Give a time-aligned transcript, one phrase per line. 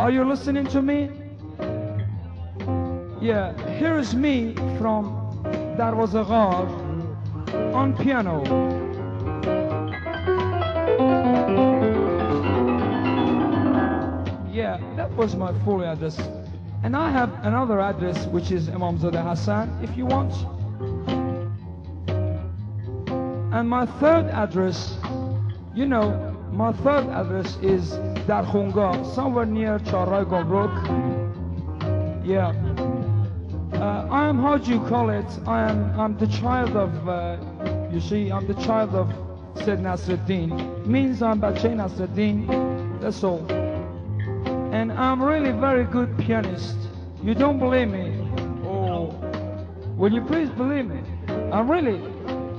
[0.00, 1.10] Are you listening to me?
[3.20, 5.04] Yeah, here is me from
[5.76, 6.24] Darwaza
[7.74, 8.42] on piano.
[14.50, 16.18] Yeah, that was my full address.
[16.82, 20.32] And I have another address which is Imam Zada Hassan if you want.
[23.52, 24.96] And my third address,
[25.74, 27.92] you know, my third address is
[28.30, 30.72] Darkhunga, somewhere near Charai Gomruk.
[32.24, 32.54] Yeah.
[33.76, 35.26] Uh, I am, how do you call it?
[35.48, 37.38] I am, I'm the child of, uh,
[37.92, 39.08] you see, I'm the child of
[39.64, 40.86] Said Nasruddin.
[40.86, 43.44] Means I'm Bache Nasruddin, that's all.
[44.72, 46.76] And I'm really very good pianist.
[47.24, 48.16] You don't believe me?
[48.64, 49.12] Oh,
[49.96, 51.00] will you please believe me?
[51.50, 52.00] I'm really,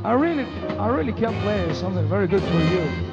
[0.04, 0.44] I really,
[0.78, 3.11] I really can play something very good for you.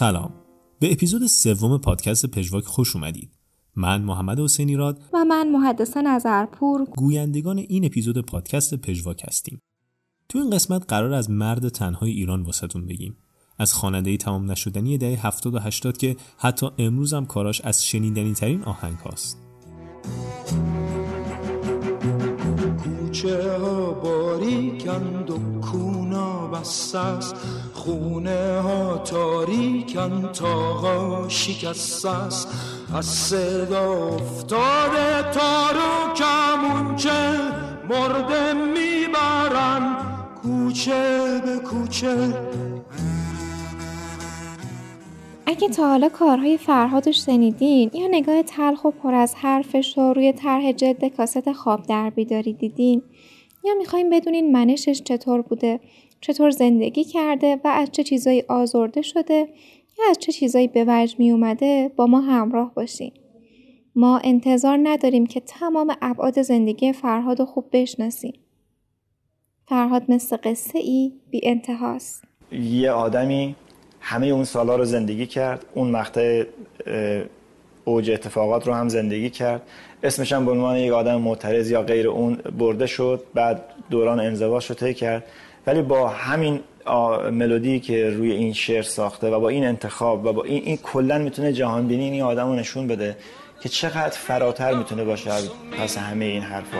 [0.00, 0.32] سلام.
[0.78, 3.30] به اپیزود سوم پادکست پژواک خوش اومدید.
[3.76, 9.60] من محمد حسینی راد و من محدث نظرپور گویندگان این اپیزود پادکست پژواک هستیم.
[10.28, 13.16] تو این قسمت قرار از مرد تنهای ایران واسهتون بگیم.
[13.58, 18.34] از خواننده تمام نشدنی دهه 70 و 80 که حتی امروز هم کاراش از شنیدنی
[18.34, 19.38] ترین آهنگ هاست
[23.20, 26.98] کوچه ها باریکند و کونا بسته
[27.72, 32.48] خونه ها تاریکن تاقا شکست است.
[32.94, 37.38] از صدا افتاده تارو کمونچه
[37.90, 39.96] مرده می‌برن.
[40.42, 42.34] کوچه به کوچه.
[45.46, 50.32] اگه تا حالا کارهای فرهادش شنیدین یا نگاه تلخ و پر از حرفش رو روی
[50.32, 53.02] طرح جد کاست خواب در بیداری دیدین
[53.64, 55.80] یا می‌خوایم بدونین منشش چطور بوده
[56.20, 59.48] چطور زندگی کرده و از چه چیزایی آزرده شده
[59.98, 63.12] یا از چه چیزایی به وجه می با ما همراه باشین.
[63.94, 68.32] ما انتظار نداریم که تمام ابعاد زندگی فرهاد خوب بشناسیم.
[69.68, 72.24] فرهاد مثل قصه ای بی انتهاست.
[72.52, 73.54] یه آدمی
[74.00, 76.44] همه اون سالا رو زندگی کرد اون مقطع
[77.84, 79.62] اوج اتفاقات رو هم زندگی کرد.
[80.02, 84.66] اسمش هم به عنوان یک آدم معترض یا غیر اون برده شد بعد دوران انزواش
[84.66, 85.24] رو طی کرد.
[85.66, 86.60] ولی با همین
[87.32, 91.18] ملودی که روی این شعر ساخته و با این انتخاب و با این, این کلا
[91.18, 93.16] می‌تونه جهان بینی این آدم رو نشون بده
[93.62, 95.30] که چقدر فراتر می‌تونه باشه
[95.78, 96.78] پس همه این حرفا.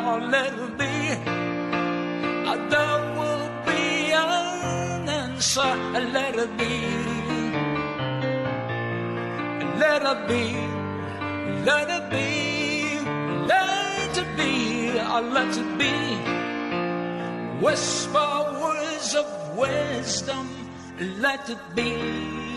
[0.00, 0.94] Let it be
[2.70, 5.74] There will be an answer.
[6.16, 6.74] let it be
[9.80, 10.44] let it be
[11.66, 12.98] let it be
[14.98, 15.92] I'll let it be.
[17.64, 19.26] Whisper words of
[19.56, 20.48] wisdom
[21.20, 22.51] let it be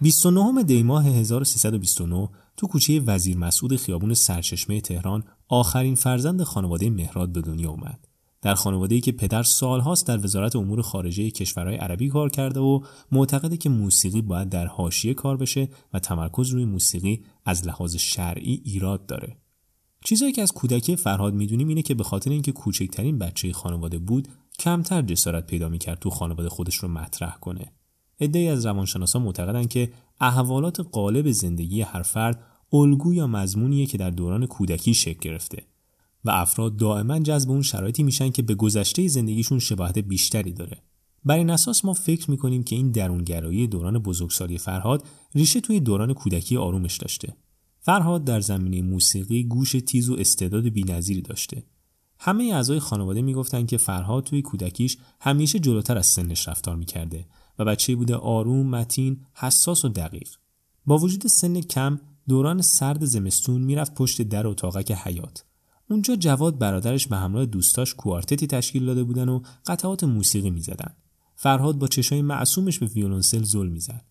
[0.00, 7.32] 29 دی ماه 1329 تو کوچه وزیر مسعود خیابون سرچشمه تهران آخرین فرزند خانواده مهراد
[7.32, 8.08] به دنیا اومد.
[8.42, 12.80] در خانواده‌ای که پدر سالهاست در وزارت امور خارجه کشورهای عربی کار کرده و
[13.12, 18.62] معتقده که موسیقی باید در حاشیه کار بشه و تمرکز روی موسیقی از لحاظ شرعی
[18.64, 19.36] ایراد داره.
[20.04, 24.28] چیزایی که از کودکی فرهاد می‌دونیم اینه که به خاطر اینکه کوچکترین بچه خانواده بود
[24.58, 27.72] کمتر جسارت پیدا می‌کرد تو خانواده خودش رو مطرح کنه
[28.20, 32.42] عدهای از روانشناسان معتقدند که احوالات غالب زندگی هر فرد
[32.72, 35.62] الگو یا مضمونیه که در دوران کودکی شکل گرفته
[36.24, 40.82] و افراد دائما جذب اون شرایطی میشن که به گذشته زندگیشون شباهت بیشتری داره.
[41.24, 46.14] بر این اساس ما فکر می‌کنیم که این درونگرایی دوران بزرگسالی فرهاد ریشه توی دوران
[46.14, 47.36] کودکی آرومش داشته.
[47.80, 51.64] فرهاد در زمینه موسیقی گوش تیز و استعداد بینظیری داشته.
[52.18, 57.24] همه اعضای خانواده می‌گفتند که فرهاد توی کودکیش همیشه جلوتر از سنش رفتار می‌کرده
[57.58, 60.28] و بچه بوده آروم، متین، حساس و دقیق.
[60.86, 65.44] با وجود سن کم دوران سرد زمستون می‌رفت پشت در اتاقک حیات.
[65.90, 70.94] اونجا جواد برادرش به همراه دوستاش کوارتتی تشکیل داده بودن و قطعات موسیقی می‌زدن.
[71.36, 74.04] فرهاد با چشای معصومش به ویولونسل زل می‌زد.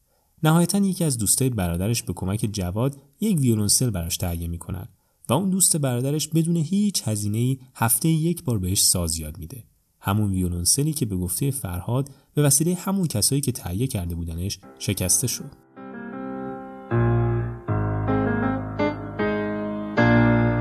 [0.44, 4.88] نهایتا یکی از دوستای برادرش به کمک جواد یک ویولونسل براش تهیه می‌کنن
[5.30, 9.64] و اون دوست برادرش بدون هیچ هزینه هفته یک بار بهش ساز یاد میده.
[10.00, 15.28] همون ویولونسلی که به گفته فرهاد به وسیله همون کسایی که تهیه کرده بودنش شکسته
[15.28, 15.52] شد.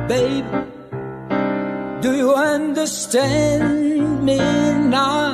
[0.09, 0.51] Babe,
[2.55, 4.39] understand me
[4.99, 5.33] now.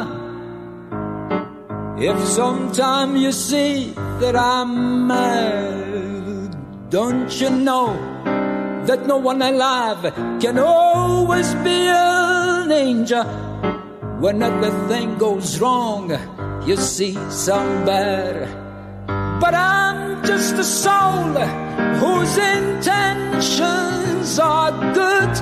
[2.11, 6.51] If sometime you see that I'm mad,
[6.97, 7.89] don't you know
[8.89, 10.03] that no one alive
[10.43, 13.52] can always be an angel?
[14.23, 16.17] When everything goes wrong,
[16.65, 18.49] you see some bad.
[19.43, 21.35] But I'm just a soul
[22.01, 24.71] whose intentions are
[25.01, 25.33] good.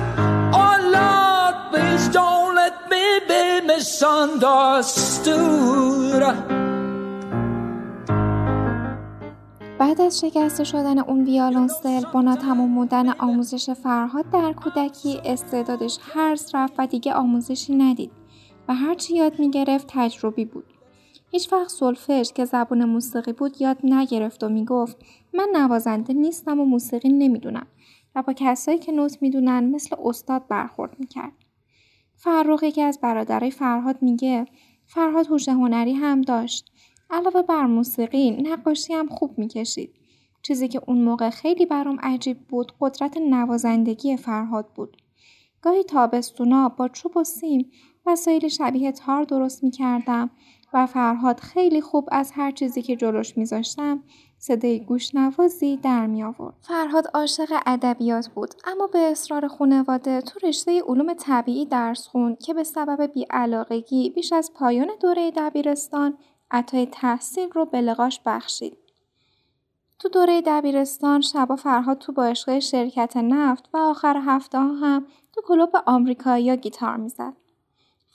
[0.61, 6.23] Oh Lord, please don't let me be misunderstood.
[9.79, 16.51] بعد از شکسته شدن اون ویالونسل با ناتمام بودن آموزش فرهاد در کودکی استعدادش هرز
[16.53, 18.20] رفت و دیگه آموزشی ندید
[18.71, 20.65] و هرچی یاد می‌گرفت تجربی بود
[21.31, 24.97] هیچ وقت سلفش که زبون موسیقی بود یاد نگرفت و می‌گفت
[25.33, 27.67] من نوازنده نیستم و موسیقی نمی‌دونم
[28.15, 31.31] و با کسایی که نوت می‌دونن مثل استاد برخورد می‌کرد.
[32.15, 34.45] فرخ که از برادرای فرهاد میگه
[34.85, 36.71] فرهاد هوش هنری هم داشت.
[37.09, 39.93] علاوه بر موسیقی نقاشی هم خوب می‌کشید.
[40.41, 44.97] چیزی که اون موقع خیلی برام عجیب بود قدرت نوازندگی فرهاد بود.
[45.61, 47.71] گاهی تابستونا با چوب و سیم
[48.05, 50.29] وسایل شبیه تار درست می‌کردم
[50.73, 54.03] و فرهاد خیلی خوب از هر چیزی که جلوش میذاشتم
[54.37, 56.53] صدای گوشنوازی در می آورد.
[56.61, 62.53] فرهاد عاشق ادبیات بود اما به اصرار خانواده تو رشته علوم طبیعی درس خوند که
[62.53, 66.17] به سبب بیعلاقگی بیش از پایان دوره دبیرستان
[66.51, 68.77] عطای تحصیل رو به لقاش بخشید.
[69.99, 75.69] تو دوره دبیرستان شبا فرهاد تو باشگاه شرکت نفت و آخر هفته هم تو کلوب
[75.85, 77.33] آمریکایی گیتار می‌زد.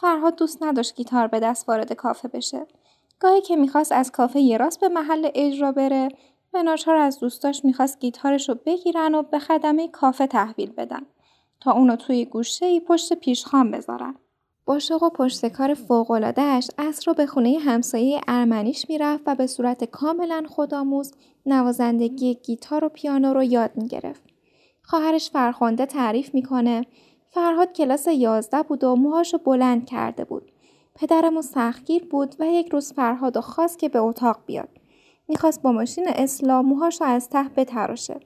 [0.00, 2.66] فرهاد دوست نداشت گیتار به دست وارد کافه بشه.
[3.20, 6.08] گاهی که می‌خواست از کافه یه راست به محل اجرا بره
[6.52, 11.02] به ناچار از دوستاش می‌خواست گیتارش رو بگیرن و به خدمه کافه تحویل بدن
[11.60, 14.14] تا اونو توی گوشه ای پشت پیشخان بذارن.
[14.64, 19.84] با و پشت کار فوقلادهش از رو به خونه همسایه ارمنیش می‌رفت و به صورت
[19.84, 21.12] کاملا خودآموز
[21.46, 24.22] نوازندگی گیتار و پیانو رو یاد می‌گرفت.
[24.82, 26.86] خواهرش فرخنده تعریف می‌کنه
[27.36, 30.52] فرهاد کلاس یازده بود و موهاشو بلند کرده بود.
[30.94, 34.68] پدرمو سختگیر بود و یک روز فرهاد و خواست که به اتاق بیاد.
[35.28, 38.20] می‌خواست با ماشین اصلاح موهاشو از ته بتراشه.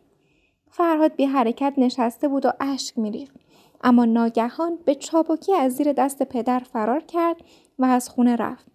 [0.71, 3.37] فرهاد بی حرکت نشسته بود و اشک میریخت.
[3.85, 7.37] اما ناگهان به چابکی از زیر دست پدر فرار کرد
[7.79, 8.67] و از خونه رفت.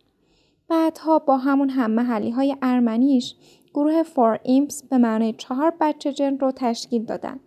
[0.67, 3.35] بعدها با همون هم محلی های ارمنیش
[3.73, 7.39] گروه Four Imps به معنی چهار بچه جن رو تشکیل دادن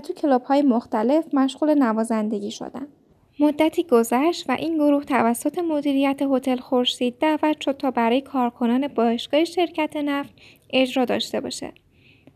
[0.00, 2.86] تو club های مختلف مشغول نوازندگی شدن.
[3.40, 9.44] مدتی گذشت و این گروه توسط مدیریت هتل خورشید دعوت شد تا برای کارکنان باشگاه
[9.44, 10.34] شرکت نفت
[10.70, 11.72] اجرا داشته باشه.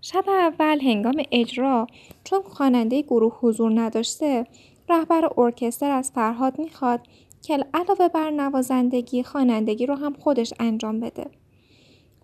[0.01, 1.87] شب اول هنگام اجرا
[2.25, 4.47] چون خواننده گروه حضور نداشته
[4.89, 7.01] رهبر ارکستر از فرهاد می‌خواد
[7.43, 11.27] که علاوه بر نوازندگی خوانندگی رو هم خودش انجام بده.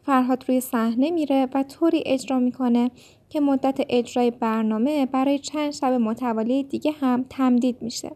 [0.07, 2.91] فرهاد روی صحنه میره و طوری اجرا می‌کنه
[3.29, 8.11] که مدت اجرای برنامه برای چند شب متوالی دیگه هم تمدید میشه.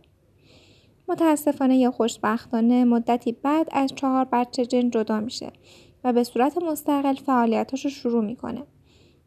[1.08, 5.52] متاسفانه یا خوشبختانه مدتی بعد از چهار بچه جن جدا میشه
[6.04, 8.62] و به صورت مستقل فعالیتاش رو شروع می‌کنه.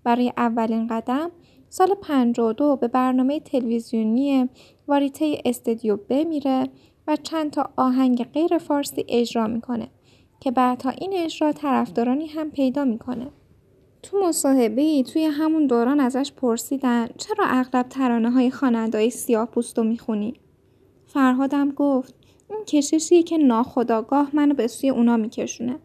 [0.03, 1.31] برای اولین قدم
[1.69, 4.50] سال 52 به برنامه تلویزیونی
[4.88, 6.68] واریته استدیو بمیره
[7.07, 9.87] و چند تا آهنگ غیر فارسی اجرا می‌کنه
[10.40, 13.28] که بعدها این اجرا طرفدارانی هم پیدا می‌کنه.
[14.04, 20.33] تو مصاحبه توی همون دوران ازش پرسیدن چرا اغلب ترانه های خاننده سیاه پوستو می‌خونی؟
[21.06, 22.16] فرهادم گفت
[22.50, 25.80] این کششیه که ناخداگاه منو به سوی اونا میکشونه.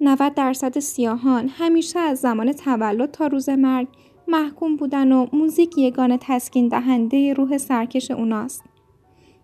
[0.00, 3.88] 90 درصد سیاهان همیشه از زمان تولد تا روز مرگ
[4.28, 8.64] محکوم بودن و موزیک یگان تسکین دهنده روح سرکش اوناست.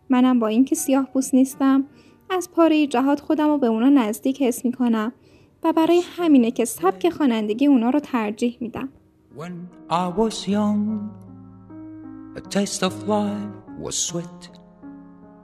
[0.09, 1.85] منم با اینکه سیاه پوست نیستم
[2.31, 5.13] از پاره جهات خودم رو به اونا نزدیک حس می‌کنم
[5.65, 8.89] و برای همینه که سبک خوانندگی اونا رو ترجیح میدم.
[9.37, 11.11] When I was young,
[12.37, 14.43] a taste of life was sweet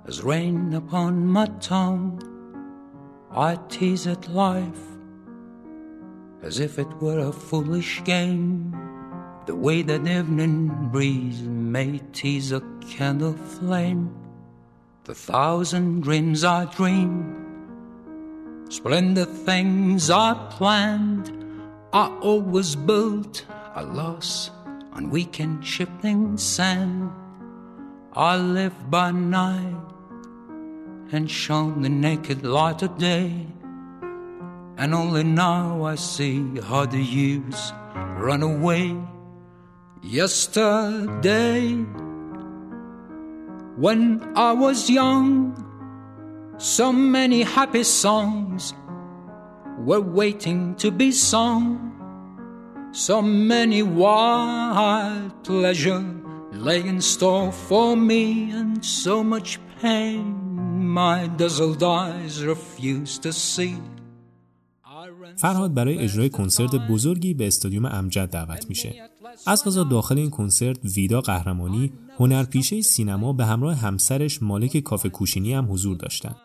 [0.09, 2.23] as rain upon my tongue.
[3.49, 4.85] I teased life
[6.43, 8.75] as if it were a foolish game.
[9.47, 10.57] The way that evening
[10.93, 12.63] breeze may tease a
[12.95, 14.03] candle flame.
[15.05, 17.40] The thousand dreams I dreamed
[18.71, 21.33] Splendid things I planned,
[21.93, 24.53] I always built a loss
[24.93, 27.11] on weekend shifting sand.
[28.13, 29.75] I lived by night
[31.11, 33.45] and shone the naked light of day.
[34.79, 38.97] And only now I see how the years run away.
[40.01, 41.75] Yesterday,
[43.77, 45.70] When I was young,
[46.61, 48.75] so many happy songs
[49.79, 51.65] were waiting to be sung.
[52.93, 56.05] So many wild pleasure
[56.53, 60.25] lay in store for me, and so much pain
[61.03, 63.77] my dazzled eyes refused to see.
[65.37, 69.11] فرهاد برای اجرای کنسرت بزرگی به استادیوم امجد دعوت میشه.
[69.47, 75.55] از غذا داخل این کنسرت ویدا قهرمانی هنرپیشه سینما به همراه همسرش مالک کافه کوچینی
[75.55, 76.37] هم حضور داشتند.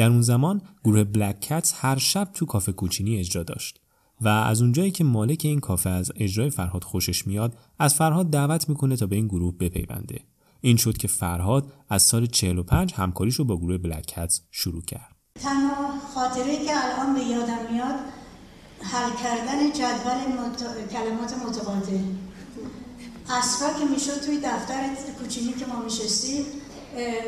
[0.00, 3.80] در اون زمان گروه بلک کتس هر شب تو کافه کوچینی اجرا داشت
[4.20, 8.68] و از اونجایی که مالک این کافه از اجرای فرهاد خوشش میاد از فرهاد دعوت
[8.68, 10.20] می‌کنه تا به این گروه بپیونده.
[10.60, 15.16] این شد که فرهاد از سال 45 همکاریش رو با گروه بلک کتس شروع کرد.
[15.34, 17.94] تنها خاطره که الان به یادم میاد
[18.82, 20.88] حل کردن جدول مت...
[20.92, 21.98] کلمات متقاطع
[23.30, 24.82] اصفا که می‌شد توی دفتر
[25.18, 26.44] کوچینی که ما میشستیم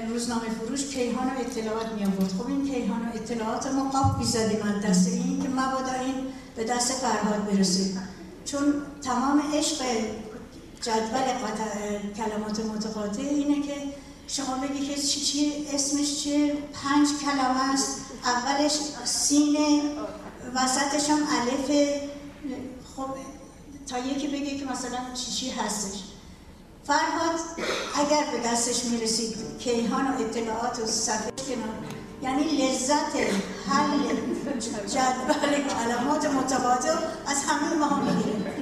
[0.08, 2.32] روزنامه فروش کیهان و اطلاعات می آورد.
[2.38, 6.14] خب این کیهان و اطلاعات ما قاب بیزدیم از دست این که مبادا این
[6.56, 7.98] به دست فرهاد برسید
[8.44, 9.84] چون تمام عشق
[10.82, 11.22] جدول
[12.16, 13.74] کلمات متقاطع اینه که
[14.28, 18.00] شما بگی که چی چی اسمش چیه؟ پنج کلمه است.
[18.24, 19.82] اولش سینه
[20.54, 21.70] وسطش هم الف.
[22.96, 23.08] خب
[23.86, 26.02] تا یکی بگه که مثلا چی چی هستش.
[26.84, 27.40] فرهاد
[27.94, 31.74] اگر به دستش می‌رسید کیهان و اطلاعات و صفحه کنار
[32.22, 33.16] یعنی لذت
[33.66, 33.98] حل
[34.88, 36.90] جدول کلمات متقاطع
[37.26, 38.52] از همه ما می‌گیره.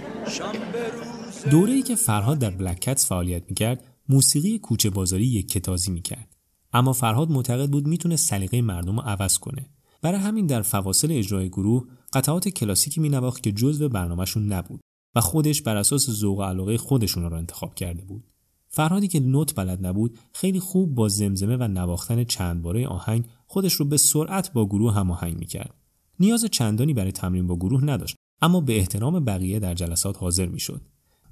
[1.51, 6.37] دوره ای که فرهاد در بلکتس فعالیت می‌کرد موسیقی کوچه بازاری یک کتازی می‌کرد.
[6.73, 9.67] اما فرهاد معتقد بود می‌تونه سلیقه مردم رو عوض کنه.
[10.03, 14.81] برای همین در فواصل اجرای گروه قطعات کلاسیکی مینواخت که جزو برنامهشون نبود.
[15.15, 18.25] و خودش بر اساس ذوق و علاقه خودشون رو انتخاب کرده بود.
[18.69, 23.73] فرهادی که نوت بلد نبود خیلی خوب با زمزمه و نواختن چند باره آهنگ خودش
[23.73, 25.75] رو به سرعت با گروه هماهنگ می‌کرد.
[26.21, 30.81] نیاز چندانی برای تمرین با گروه نداشت اما به احترام بقیه در جلسات حاضر می‌شد.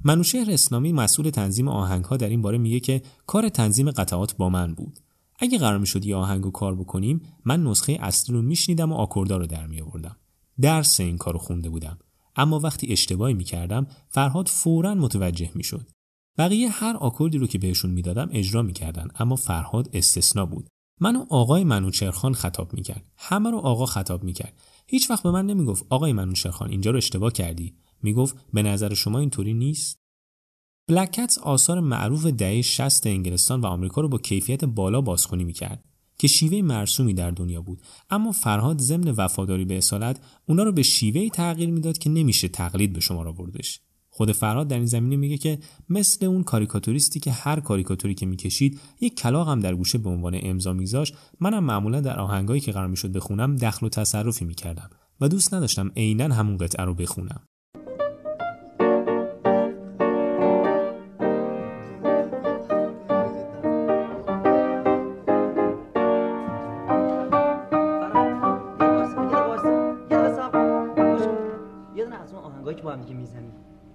[0.05, 4.49] منوشهر اسلامی مسئول تنظیم آهنگ ها در این باره میگه که کار تنظیم قطعات با
[4.49, 4.99] من بود.
[5.39, 9.37] اگه قرار می‌شد یه آهنگ رو کار بکنیم من نسخه اصلی رو میشنیدم و آکوردا
[9.37, 10.17] رو در می آوردم
[10.61, 11.99] درس این کارو خونده بودم.
[12.39, 15.91] اما وقتی اشتباهی می‌کردم فرهاد فورا متوجه می‌شد.
[16.39, 20.69] بقیه هر آکوردی رو که بهشون می‌دادم اجرا می‌کردن اما فرهاد استثنا بود.
[21.01, 23.11] منو آقای منوچرخان خطاب می‌کرد.
[23.17, 24.61] همه رو آقا خطاب می‌کرد.
[24.87, 27.75] هیچ وقت به من نمی‌گفت آقای منوچرخان اینجا رو اشتباه کردی.
[28.03, 29.99] می‌گفت به نظر شما اینطوری نیست؟
[30.89, 35.85] بلکتس آثار معروف دهه 60 انگلستان و آمریکا رو با کیفیت بالا بازخونی می‌کرد.
[36.19, 37.83] که شیوه مرسومی در دنیا بود.
[38.11, 42.93] اما فرهاد ضمن وفاداری به اصالت اونا رو به شیوهی تغییر می‌داد که نمیشه تقلید
[42.93, 43.81] به شما را بردش.
[44.11, 45.59] خود فرهاد در این زمینه میگه که
[45.89, 50.39] مثل اون کاریکاتوریستی که هر کاریکاتوری که می‌کشید یک کلاغ هم در گوشه به عنوان
[50.43, 55.29] امضا میگذاشت منم معمولا در آهنگایی که قرار می‌شد بخونم دخل و تصرفی می‌کردم و
[55.29, 57.48] دوست نداشتم عینا همون قطعه رو بخونم.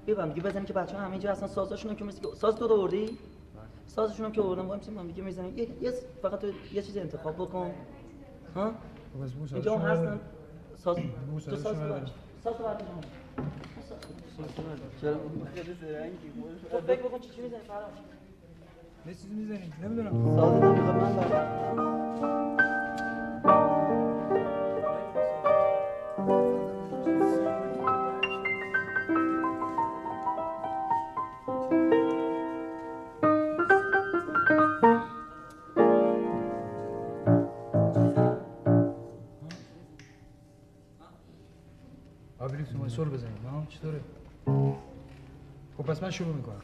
[0.05, 3.17] بیا دیگه بزنیم که بچه‌ها همه اینجا اصلا سازاشون هم که مثل ساز تو آوردی؟
[3.87, 4.67] سازشون که آوردم.
[4.67, 7.71] با هم دیگه می‌زنیم یه یه فقط تو یه چیز انتخاب بکن.
[8.55, 8.71] ها؟
[9.53, 10.19] اینجا هم هستن.
[10.75, 11.01] ساز تو
[11.39, 11.77] ساز
[12.43, 12.63] ساز تو
[15.01, 15.19] چرا؟
[16.87, 17.89] فکر بکن چی می‌زنی فرام
[19.07, 19.73] یه چیزی می‌زنیم.
[19.83, 20.35] نمی‌دونم.
[20.35, 21.13] ساز نمی‌خوام من
[42.95, 43.37] سول بزنیم.
[43.51, 43.99] ها چطوره؟
[45.77, 46.61] خب پس من شروع می‌کنم.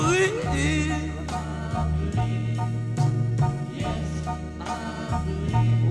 [0.00, 1.12] Believe.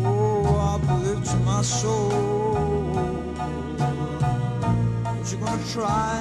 [0.01, 2.09] Oh, I believe to my soul.
[5.03, 6.13] But you're gonna try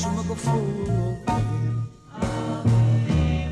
[0.00, 1.18] to make a fool
[2.16, 2.64] of
[3.06, 3.48] me.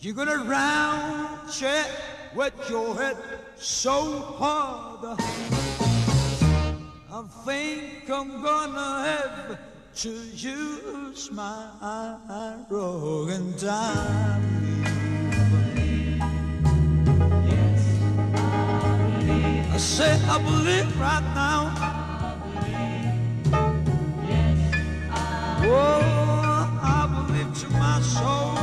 [0.00, 1.88] You're gonna round check
[2.34, 3.16] with your head
[3.56, 5.63] so hard.
[7.16, 9.58] I think I'm gonna have
[10.02, 11.68] to use my
[12.68, 14.42] rug and dime.
[19.70, 21.70] I I say I believe right now.
[24.26, 24.74] Yes,
[25.12, 25.72] I believe.
[25.72, 28.53] Oh, I believe to my soul.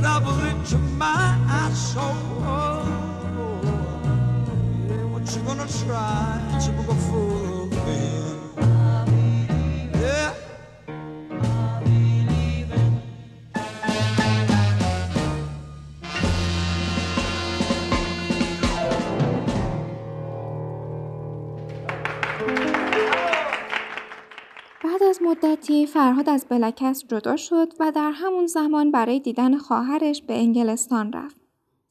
[0.00, 2.02] double into my soul.
[2.42, 2.84] Oh,
[4.88, 6.39] yeah, what you gonna try?
[25.86, 31.36] فرهاد از بلکس جدا شد و در همون زمان برای دیدن خواهرش به انگلستان رفت.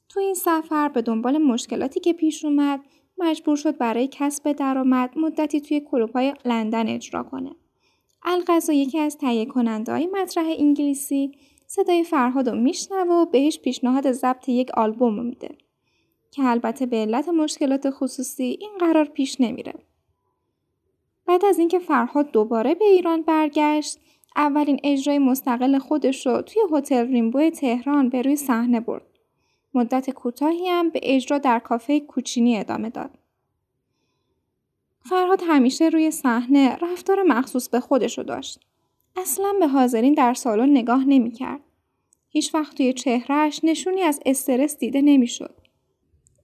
[0.09, 2.79] تو این سفر به دنبال مشکلاتی که پیش اومد
[3.17, 7.51] مجبور شد برای کسب درآمد مدتی توی کلوب‌های لندن اجرا کنه.
[8.23, 11.31] القضا یکی از تهیه کننده های مطرح انگلیسی
[11.67, 15.57] صدای فرهاد رو میشنوه و بهش پیشنهاد ضبط یک آلبوم میده
[16.31, 19.73] که البته به علت مشکلات خصوصی این قرار پیش نمیره.
[21.29, 23.99] بعد از اینکه فرهاد دوباره به ایران برگشت
[24.35, 29.05] اولین اجرای مستقل خودش رو توی هتل ریمبو تهران به روی صحنه برد.
[29.73, 33.09] مدت کوتاهی هم به اجرا در کافه کوچینی ادامه داد.
[35.09, 38.59] فرهاد همیشه روی صحنه رفتار مخصوص به خودشو داشت.
[39.15, 41.61] اصلا به حاضرین در سالن نگاه نمی‌کرد.
[42.29, 45.55] هیچ وقت توی چهرهش نشونی از استرس دیده نمی‌شد.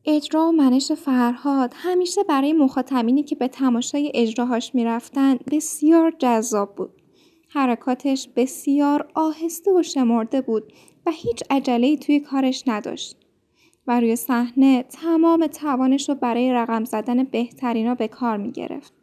[0.08, 6.90] اجرا و منش فرهاد همیشه برای مخاطبینی که به تماشای اجراهاش می‌رفتن بسیار جذاب بود.
[7.50, 10.74] حرکاتش بسیار آهسته و شمرده بود
[11.06, 13.18] و هیچ عجله‌ای توی کارش نداشت.
[13.88, 18.94] و روی صحنه تمام توانش رو برای رقم زدن بهترینا به کار می گرفت.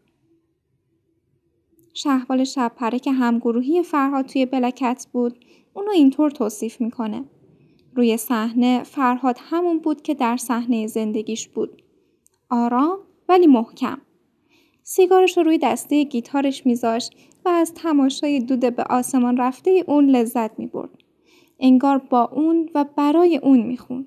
[1.95, 7.25] شهبال شبپره که همگروهی فرهاد توی بلکت بود اونو اینطور توصیف می‌کنه.
[7.95, 11.83] روی صحنه فرهاد همون بود که در صحنه زندگیش بود.
[12.51, 13.99] آرام ولی محکم.
[14.83, 17.13] سیگارش رو روی دسته گیتارش میذاشت
[17.45, 20.91] و از تماشای دود به آسمان رفته اون لذت می‌برد.
[21.61, 24.07] انگار با اون و برای اون میخون.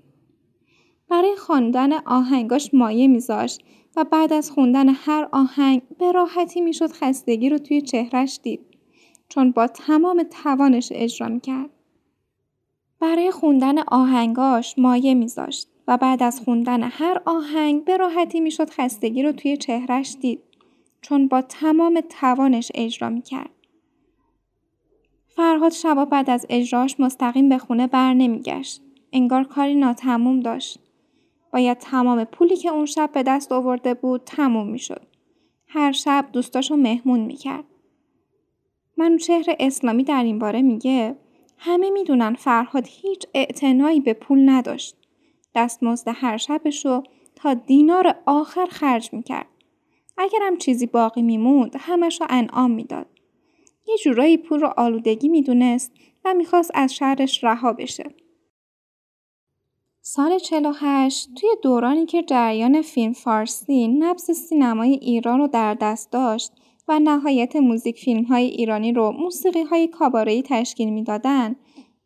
[1.10, 3.64] برای خواندن آهنگاش مایه میذاشت
[3.96, 8.60] و بعد از خوندن هر آهنگ به راحتی می‌شد خستگی رو توی چهرش دید
[9.30, 11.70] چون با تمام توانش اجرا می‌کرد.
[13.06, 19.24] برای خوندن آهنگاش مایه میذاشت و بعد از خوندن هر آهنگ به راحتی می‌شد خستگی
[19.24, 20.40] رو توی چهرش دید
[21.02, 23.50] چون با تمام توانش اجرا می‌کرد.
[25.28, 28.82] فرهاد شبا بعد از اجراش مستقیم به خونه بر نمیگشت.
[29.14, 30.80] انگار کاری ناتموم داشت.
[31.54, 35.02] باید تمام پولی که اون شب به دست آورده بود تموم می‌شد.
[35.68, 37.64] هر شب دوستاشو مهمون می‌کرد.
[39.22, 41.16] چهر اسلامی در این باره میگه
[41.58, 44.96] همه می‌دونن فرهاد هیچ اعتنایی به پول نداشت.
[45.56, 47.04] دستمزد هر شبشو
[47.36, 49.48] تا دینار آخر خرج می‌کرد.
[50.18, 53.08] اگرم چیزی باقی میموند همش رو انعام می‌داد.
[53.88, 55.92] یه جورایی پول رو آلودگی می‌دونست
[56.26, 58.06] و می‌خواست از شهرش رها بشه.
[60.02, 66.52] سال 48 توی دورانی که جریان فیلم فارسی نبز سینمای ایران رو در دست داشت
[66.88, 71.56] و نهایت موزیک فیلم های ایرانی رو موسیقی های کابارهی تشکیل می‌دادن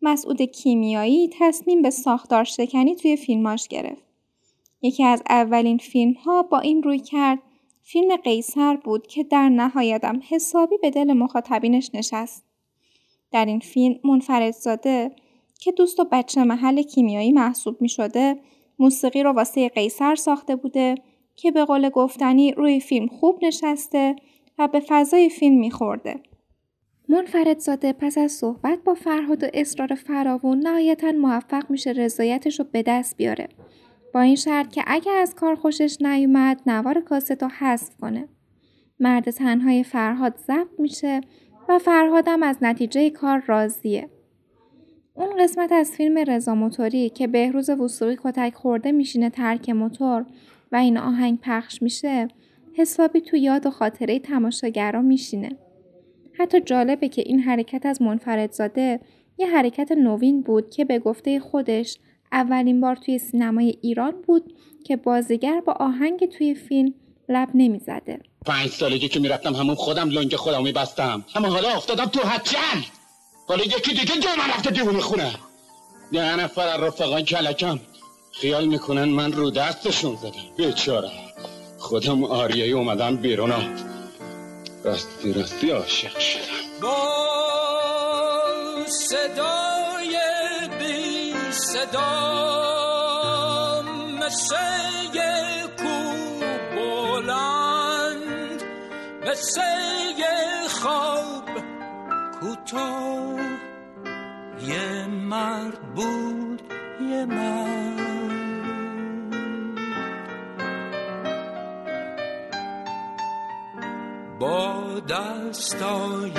[0.02, 4.04] مسعود کیمیایی تصمیم به ساختار شکنی توی فیلماش گرفت.
[4.82, 7.40] یکی از اولین فیلم ها با این روی کرد
[7.84, 12.46] فیلم قیصر بود که در نهایتم حسابی به دل مخاطبینش نشست.
[13.32, 15.12] در این فیلم منفردزاده
[15.60, 18.40] که دوست و بچه محل کیمیایی محسوب می شده
[18.80, 20.96] موسیقی رو واسه قیصر ساخته بوده
[21.36, 24.16] که به قول گفتنی روی فیلم خوب نشسته
[24.60, 26.20] و به فضای فیلم میخورده.
[27.10, 32.84] منفردزاده پس از صحبت با فرهاد و اصرار فراوون نهایتا موفق میشه رضایتش رو به
[32.84, 33.50] دست بیاره.
[34.14, 38.28] با این شرط که اگر از کار خوشش نیومد نوار کاست رو حذف کنه.
[39.00, 41.22] مرد تنهای فرهاد ضبط میشه
[41.70, 44.10] و فرهادم از نتیجه کار راضیه.
[45.14, 50.26] اون قسمت از فیلم رضا موتوری که بهروز وسوقی کتک خورده میشینه ترک موتور
[50.72, 52.28] و این آهنگ پخش میشه
[52.80, 55.58] حسابی تو یاد و خاطره تماشاگرا میشینه.
[56.40, 59.00] حتی جالبه که این حرکت از منفردزاده
[59.38, 61.98] یه حرکت نوین بود که به گفته خودش
[62.32, 64.54] اولین بار توی سینمای ایران بود
[64.86, 66.94] که بازیگر با آهنگ توی فیلم
[67.30, 68.20] لب نمی‌زده.
[68.46, 71.26] پنج سالگی که می‌رفتم همون خودم لنگ خودم میبستم.
[71.36, 72.84] اما حالا افتادم تو حجم
[73.48, 75.32] حالا یکی دیگه جو من رفته دیونه خونه
[76.12, 77.80] یه نفر رفقان کلکم
[78.32, 80.32] خیال می‌کنن من رو دستشون زدم.
[80.58, 81.10] بیچاره.
[81.80, 83.76] خودم آریایی اومدم بیرونم
[84.84, 86.42] راستی راستی عاشق شدم.
[86.82, 86.96] با
[88.88, 90.18] صدای
[90.80, 92.10] بی صدا
[94.22, 94.56] مثل
[95.78, 96.14] کو
[96.76, 98.64] بلند
[99.28, 99.62] مثل
[100.68, 101.50] خواب
[102.40, 103.40] کوتاه.
[104.68, 106.62] یه مرد بود
[107.12, 107.99] یه مرد
[114.40, 116.32] با دستای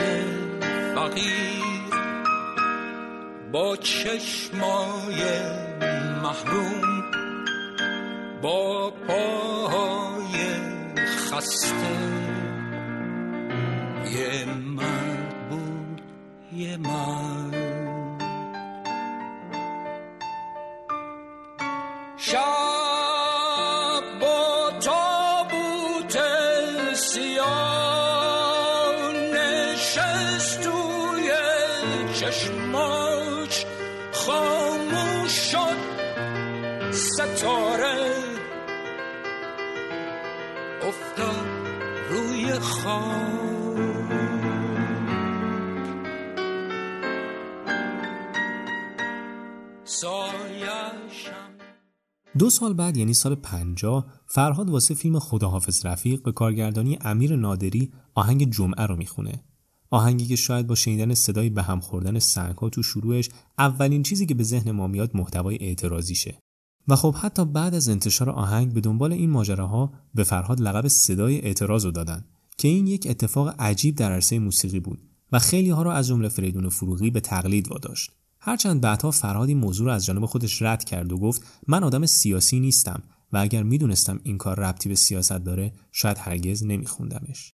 [0.95, 1.61] فقیر
[3.53, 5.23] با چشمای
[6.23, 7.05] محروم
[8.43, 10.37] با پاهای
[11.07, 11.77] خسته.
[14.13, 16.01] یه مرد بود
[16.53, 17.60] یه مرد
[52.41, 57.93] دو سال بعد یعنی سال 50 فرهاد واسه فیلم خداحافظ رفیق به کارگردانی امیر نادری
[58.15, 59.45] آهنگ جمعه رو می‌خونه.
[59.91, 64.35] آهنگی که شاید با شنیدن صدای به هم خوردن سنگها تو شروعش اولین چیزی که
[64.35, 66.39] به ذهن ما میاد محتوای اعتراضیشه.
[66.89, 71.41] و خب حتی بعد از انتشار آهنگ به دنبال این ماجراها به فرهاد لقب صدای
[71.41, 72.25] اعتراض رو دادن
[72.57, 74.99] که این یک اتفاق عجیب در عرصه موسیقی بود
[75.33, 78.20] و خیلی ها رو از جمله فریدون فروغی به تقلید واداشت.
[78.41, 82.07] هرچند بعدها فرهاد این موضوع رو از جانب خودش رد کرد و گفت من آدم
[82.07, 87.53] سیاسی نیستم و اگر می‌دونستم این کار ربطی به سیاست داره شاید هرگز نمیخوندمش.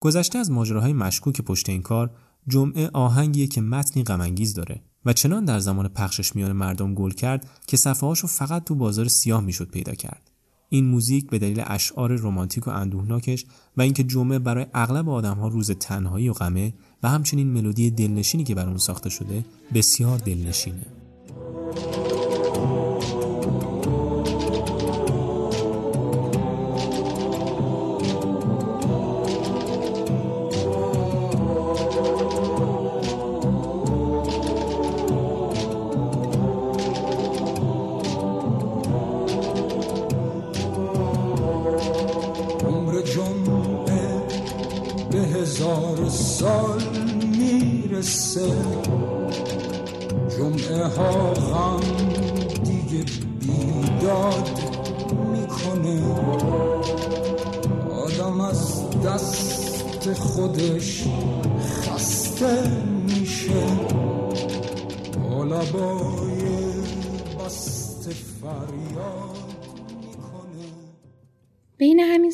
[0.00, 2.16] گذشته از ماجراهای مشکوک پشت این کار
[2.48, 7.50] جمعه آهنگیه که متنی غمانگیز داره و چنان در زمان پخشش میان مردم گل کرد
[7.66, 10.29] که صفحه فقط تو بازار سیاه می‌شد پیدا کرد.
[10.72, 13.44] این موزیک به دلیل اشعار رمانتیک و اندوهناکش
[13.76, 18.54] و اینکه جمعه برای اغلب آدمها روز تنهایی و غمه و همچنین ملودی دلنشینی که
[18.54, 20.99] بر اون ساخته شده بسیار دلنشینه.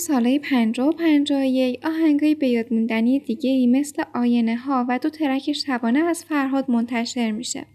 [0.06, 5.10] سالهای 50 و 51 آهنگای به یاد موندنی دیگه ای مثل آینه ها و دو
[5.10, 7.66] ترک شبانه از فرهاد منتشر میشه.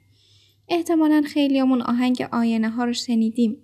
[0.70, 3.58] احتمالا خیلیامون آهنگ آینه ها رو شنیدیم.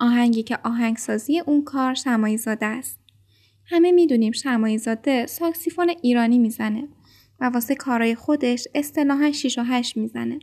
[0.00, 3.00] آهنگی که آهنگسازی اون کار شمایزاده است.
[3.66, 6.88] همه می‌دونیم شمایزاده ساکسیفون ایرانی می‌زنه
[7.40, 10.38] و واسه کارهای خودش اصطلاحا 6 و 8 می‌زنه.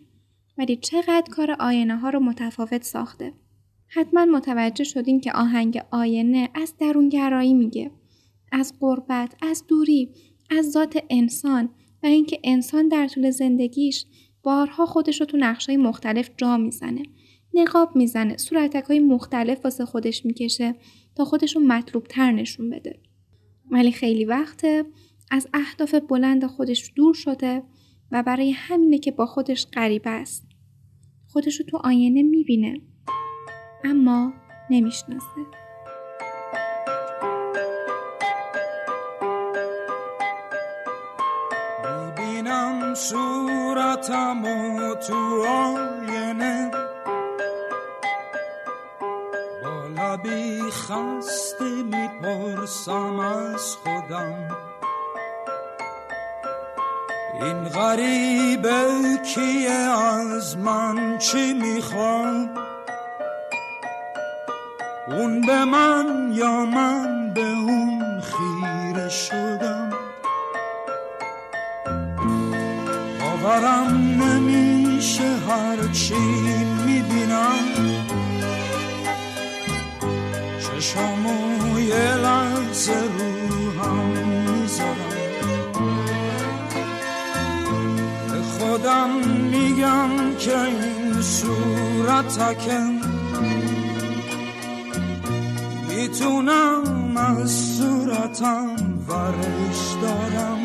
[0.58, 3.34] ولی چقدر کار آینه ها رو متفاوت ساخته.
[3.92, 7.92] حتما متوجه شدین که آهنگ آینه از درونگرایی میگه.
[8.52, 10.10] از قربت، از دوری،
[10.50, 11.70] از ذات انسان
[12.04, 14.06] و اینکه انسان در طول زندگیش
[14.44, 17.04] بارها خودش رو تو نقشای مختلف جا می‌زنه.
[17.54, 20.76] نقاب می‌زنه، صورتک های مختلف واسه خودش می‌کشه
[21.16, 23.00] تا خودش رو مطلوب تر نشون بده.
[23.72, 24.86] ولی خیلی وقته
[25.32, 27.64] از اهداف بلند خودش دور شده
[28.12, 30.48] و برای همینه که با خودش غریبه است.
[31.28, 32.82] خودش رو تو آینه می‌بینه
[33.84, 34.34] اما
[34.70, 35.26] نمی‌شناسه.
[41.86, 46.72] می‌بینم صورتم و تو آینه.
[49.64, 54.50] با لبی خسته می‌پرسم از خودم.
[57.42, 62.69] این غریبه کیه؟ از من چی می‌خوام
[65.12, 69.90] اون به من یا من به اون خیره شدم.
[73.20, 73.88] باورم
[74.24, 76.16] نمیشه هرچی
[76.86, 77.66] می‌بینم.
[80.60, 85.20] چشامو یه لحظه رو هم می‌ذارم.
[88.32, 89.10] به خودم
[89.52, 92.99] میگم که این صورتکم
[96.10, 98.76] می‌تونم از صورتم
[99.08, 100.60] ورش دارم.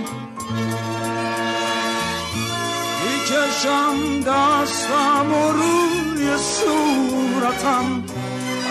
[3.04, 8.04] می‌کشم دستم و روی صورتم.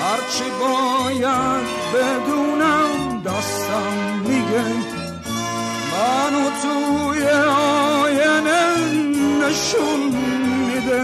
[0.03, 3.93] هرچی باید بدونم دستم
[4.27, 4.65] میگه.
[5.91, 7.23] منو توی
[8.03, 8.75] آینه
[9.41, 9.99] نشون
[10.67, 11.01] میده.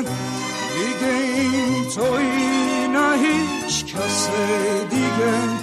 [0.75, 4.29] دیگه این توی نه هیچ کس
[4.89, 5.58] دیگه.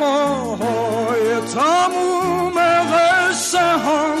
[0.00, 2.54] پاهای تموم
[2.92, 4.14] قصه ها.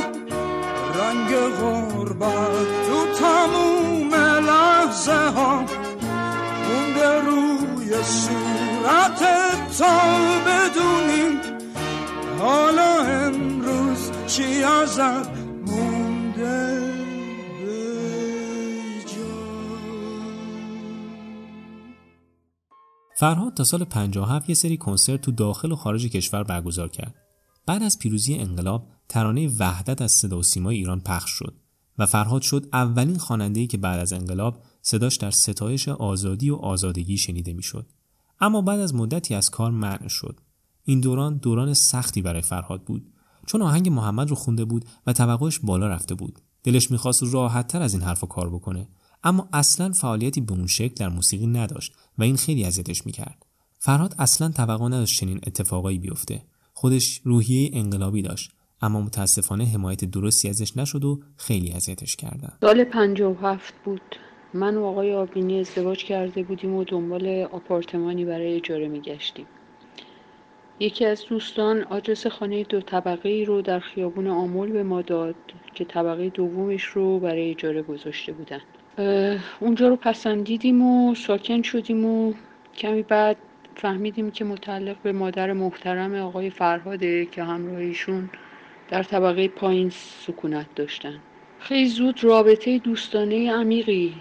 [0.94, 5.64] رنگ غربت تو تموم لحظه ها.
[6.68, 9.20] مونده روی صورت
[9.78, 10.00] تا
[10.46, 11.40] بدونی
[12.40, 15.39] حالا امروز چی ازت
[23.20, 27.14] فرهاد تا سال 57 یه سری کنسرت تو داخل و خارج کشور برگزار کرد.
[27.66, 31.54] بعد از پیروزی انقلاب ترانه وحدت از صدا و سیمای ایران پخش شد
[31.98, 37.18] و فرهاد شد اولین خواننده‌ای که بعد از انقلاب صداش در ستایش آزادی و آزادگی
[37.18, 37.86] شنیده می‌شد.
[38.40, 40.40] اما بعد از مدتی از کار منع شد.
[40.84, 43.12] این دوران دوران سختی برای فرهاد بود
[43.46, 46.38] چون آهنگ محمد رو خونده بود و توقعش بالا رفته بود.
[46.62, 48.88] دلش می‌خواست راحت تر از این حرف کار بکنه
[49.22, 53.46] اما اصلا فعالیتی به اون شکل در موسیقی نداشت و این خیلی اذیتش می‌کرد.
[53.78, 56.42] فرهاد اصلا توقع نداشت چنین اتفاقایی بیفته.
[56.72, 58.50] خودش روحیه انقلابی داشت
[58.82, 62.52] اما متاسفانه حمایت درستی ازش نشد و خیلی اذیتش کردن.
[62.60, 64.16] سال 57 بود.
[64.54, 69.46] من و آقای آبینی ازدواج کرده بودیم و دنبال آپارتمانی برای اجاره میگشتیم.
[70.80, 75.34] یکی از دوستان آدرس خانه دو طبقه رو در خیابون آمول به ما داد
[75.74, 78.60] که طبقه دومش رو برای اجاره گذاشته بودن.
[79.60, 82.34] اونجا رو پسندیدیم و ساکن شدیم و
[82.76, 83.36] کمی بعد
[83.74, 88.30] فهمیدیم که متعلق به مادر محترم آقای فرهاده که همراهیشون
[88.88, 91.18] در طبقه پایین سکونت داشتن.
[91.58, 94.14] خیلی زود رابطه دوستانه عمیقی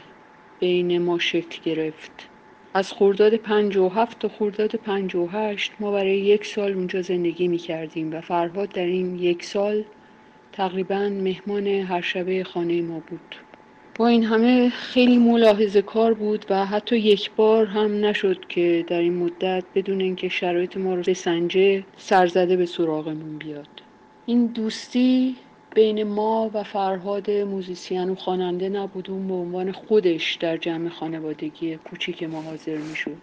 [0.60, 2.29] بین ما شکل گرفت.
[2.73, 7.01] از خرداد پنج و هفت تا خرداد پنج و هشت ما برای یک سال اونجا
[7.01, 9.84] زندگی می کردیم و فرهاد در این یک سال
[10.51, 13.49] تقریبا مهمان هر شبه خانه ما بود.
[14.00, 19.00] با این همه خیلی ملاحظه کار بود و حتی یک بار هم نشد که در
[19.00, 23.68] این مدت بدون اینکه شرایط ما رو بسنجه سرزده به سراغمون بیاد.
[24.26, 25.36] این دوستی
[25.76, 31.76] بین ما و فرهاد موزیسین و خواننده نبود اون به عنوان خودش در جمع خانوادگی
[31.76, 33.18] کوچیک ما حاضر می‌شد.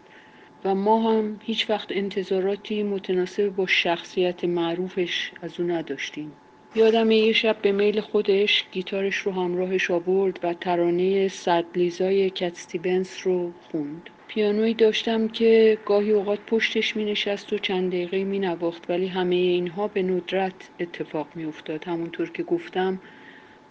[0.64, 6.32] و ما هم هیچ وقت انتظاراتی متناسب با شخصیت معروفش از او نداشتیم.
[6.76, 12.52] یادم یه شب به میل خودش گیتارش رو همراهش آورد و ترانه صد لیزای کت
[12.52, 14.10] استیونز رو خوند.
[14.28, 19.34] پیانویی داشتم که گاهی اوقات پشتش می نشست و چند دقیقه می نواخت ولی همه
[19.34, 23.00] اینها به ندرت اتفاق می افتاد همونطور که گفتم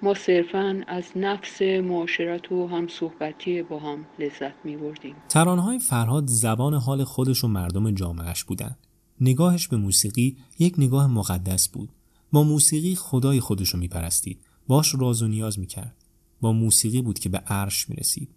[0.01, 6.23] ما صرفا از نفس معاشرت و هم صحبتی با هم لذت می بردیم ترانهای فرهاد
[6.27, 8.75] زبان حال خودش و مردم جامعش بودن
[9.21, 11.89] نگاهش به موسیقی یک نگاه مقدس بود.
[12.35, 14.39] با موسیقی خدای خودش رو میپرستید.
[14.67, 15.95] باش راز و نیاز می‌کرد.
[16.41, 18.29] با موسیقی بود که به عرش می‌رسید.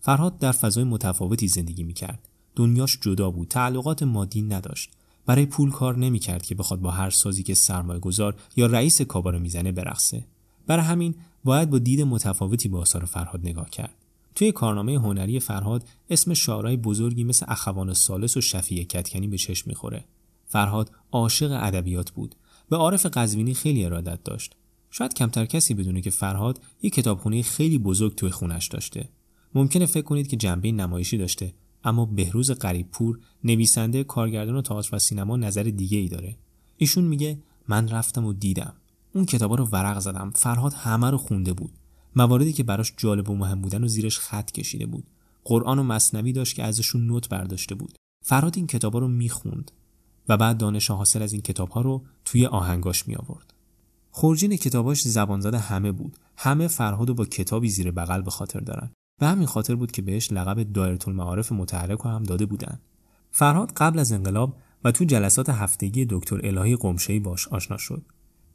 [0.00, 2.28] فرهاد در فضای متفاوتی زندگی می‌کرد.
[2.56, 3.48] دنیاش جدا بود.
[3.48, 4.90] تعلقات مادی نداشت.
[5.26, 9.30] برای پول کار نمی‌کرد که بخواد با هر سازی که سرمایه گذار یا رئیس کابا
[9.30, 10.24] می‌زنه برقصه.
[10.66, 11.14] برای همین
[11.44, 13.94] باید با دید متفاوتی به آثار فرهاد نگاه کرد.
[14.34, 19.68] توی کارنامه هنری فرهاد اسم شاعرای بزرگی مثل اخوان سالس و شفیع کتکنی به چشم
[19.68, 20.04] می‌خوره.
[20.46, 22.34] فرهاد عاشق ادبیات بود.
[22.68, 24.56] به عارف قزوینی خیلی ارادت داشت.
[24.90, 29.08] شاید کمتر کسی بدونه که فرهاد یک کتابخونه خیلی بزرگ توی خونش داشته.
[29.54, 32.50] ممکنه فکر کنید که جنبه نمایشی داشته اما بهروز
[32.92, 36.36] پور نویسنده کارگردان و تئاتر و سینما نظر دیگه ای داره.
[36.76, 38.74] ایشون میگه من رفتم و دیدم.
[39.14, 40.30] اون کتابا رو ورق زدم.
[40.30, 41.72] فرهاد همه رو خونده بود.
[42.16, 45.04] مواردی که براش جالب و مهم بودن و زیرش خط کشیده بود.
[45.44, 47.98] قرآن و مصنوی داشت که ازشون نوت برداشته بود.
[48.24, 49.70] فرهاد این کتابا رو می‌خوند.
[50.28, 53.54] و بعد دانش حاصل از این کتاب ها رو توی آهنگاش می آورد.
[54.10, 56.16] خورجین کتاباش زبان زده همه بود.
[56.36, 58.90] همه فرهاد و با کتابی زیر بغل به خاطر دارن.
[59.20, 62.80] به همین خاطر بود که بهش لقب دایره المعارف متحرک هم داده بودن.
[63.30, 68.02] فرهاد قبل از انقلاب و تو جلسات هفتگی دکتر الهی قمشه‌ای باش آشنا شد.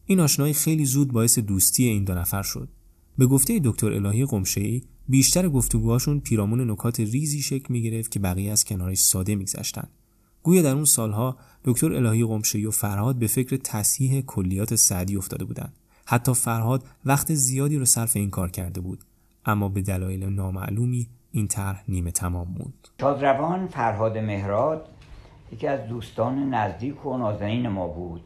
[0.06, 2.70] این آشنایی خیلی زود باعث دوستی این دو نفر شد.
[3.18, 8.66] به گفته دکتر الهی قمشه‌ای بیشتر گفتگوهاشون پیرامون نکات ریزی شکل می که بقیه از
[8.66, 9.90] کنارش ساده میگذشتند.
[10.44, 15.46] گویا در اون سالها دکتر الهی قمشی و فرهاد به فکر تصحیح کلیات سعدی افتاده
[15.46, 15.74] بودند.
[16.06, 19.04] حتی فرهاد وقت زیادی رو صرف این کار کرده بود.
[19.46, 22.88] اما به دلایل نامعلومی این طرح نیمه تمام موند.
[23.02, 24.88] شادروان فرهاد مهراد
[25.52, 28.22] یکی از دوستان نزدیک و نازنین ما بود.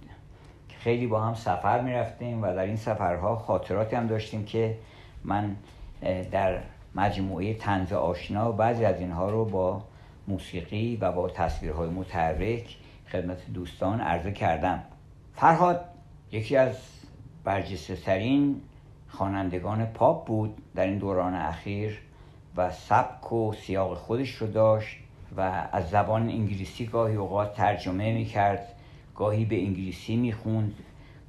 [0.70, 4.78] که خیلی با هم سفر می رفتیم و در این سفرها خاطراتی هم داشتیم که
[5.24, 5.56] من
[6.32, 6.62] در
[6.96, 9.84] مجموعه تنز آشنا بعضی از اینها رو با
[10.28, 12.76] موسیقی و با تصویرهای متحرک
[13.12, 14.84] خدمت دوستان عرضه کردم.
[15.34, 15.86] فرهاد
[16.32, 16.78] یکی از
[17.44, 18.62] برجسته ترین
[19.08, 22.02] خوانندگان پاپ بود در این دوران اخیر
[22.58, 24.98] و سبک و سیاق خودش رو داشت
[25.38, 28.68] و از زبان انگلیسی گاهی اوقات ترجمه می کرد
[29.16, 30.76] گاهی به انگلیسی می خوند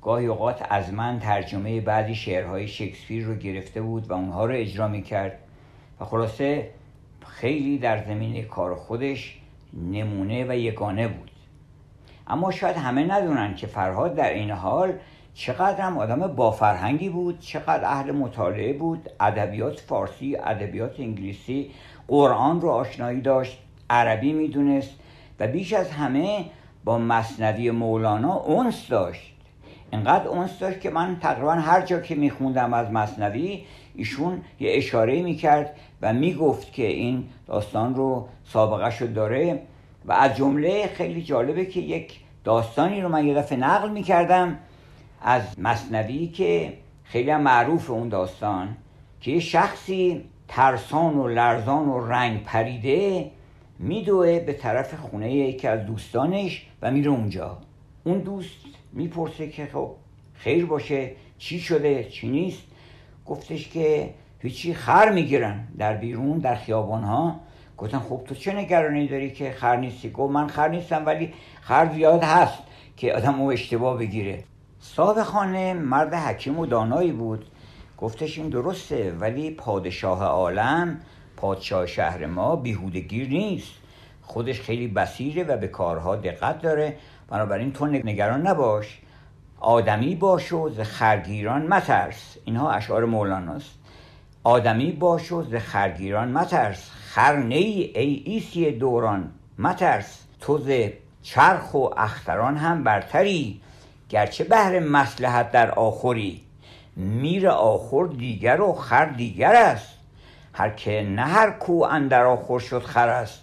[0.03, 4.89] گاهی اوقات از من ترجمه بعضی شعرهای شکسپیر رو گرفته بود و اونها رو اجرا
[4.89, 5.39] می کرد
[6.01, 6.71] و خلاصه
[7.41, 9.39] خیلی در زمینه کار خودش
[9.91, 11.31] نمونه و یگانه بود.
[12.27, 14.93] اما شاید همه ندونن که فرهاد در این حال
[15.35, 21.71] چقدر هم آدم با فرهنگی بود چقدر اهل مطالعه بود ادبیات فارسی ادبیات انگلیسی
[22.09, 23.59] قرآن رو آشنایی داشت
[23.91, 24.95] عربی می‌دونست
[25.41, 26.45] و بیش از همه
[26.85, 29.33] با مصنوی مولانا اونس داشت.
[29.93, 33.65] اینقدر اونس داشت که من تقریبا هر جا که میخوندم از مصنوی
[33.97, 39.63] ایشون یه اشاره می‌کرد و می‌گفت که این داستان رو سابقه شد داره
[40.05, 44.59] و از جمله خیلی جالبه که یک داستانی رو من یه دفعه نقل می‌کردم
[45.23, 46.73] از مصنوی که
[47.05, 48.77] خیلی هم معروف اون داستان
[49.21, 53.31] که یه شخصی ترسان و لرزان و رنگ پریده
[53.79, 57.59] میدوه به طرف خونه یکی از دوستانش و میره اونجا.
[58.05, 58.57] اون دوست
[58.93, 59.91] می‌پرسه که خب
[60.35, 62.63] خیر باشه چی شده چی نیست؟
[63.27, 67.41] گفتش که هیچی خر می‌گیرن در بیرون در خیابان ها
[67.79, 71.93] گفتن خب تو چه نگرانی داری که خر نیستی؟ گفت من خر نیستم ولی خر
[71.95, 72.59] زیاد هست
[72.97, 74.45] که آدم او اشتباه بگیره.
[74.81, 77.45] صاحب خانه مرد حکیم و دانایی بود.
[77.99, 81.01] گفتش این درسته ولی پادشاه عالم
[81.37, 83.73] پادشاه شهر ما بیهودگیر نیست.
[84.23, 86.97] خودش خیلی بسیره و به کارها دقت داره.
[87.29, 89.01] بنابراین تو نگران نباش.
[89.61, 92.37] آدمی باش و ز خرگیران مترس.
[92.45, 93.75] اینها اشعار مولاناست.
[94.45, 96.91] آدمی باش و ز خرگیران مترس.
[96.91, 97.93] خر ای
[98.25, 100.19] ایسی دوران مترس.
[100.41, 100.71] تو ز
[101.23, 103.61] چرخ و اختران هم برتری.
[104.09, 106.43] گرچه بهر مسلحت در آخری
[106.97, 109.89] میر آخر دیگر و خر دیگر است.
[110.53, 113.43] هر که نه هر کو اندر آخر شد خر است.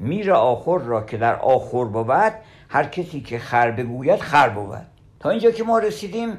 [0.00, 2.32] میر آخر را که در آخر بود
[2.68, 4.93] هر کسی که خر بگوید خر بود.
[5.30, 6.38] اینجا که ما رسیدیم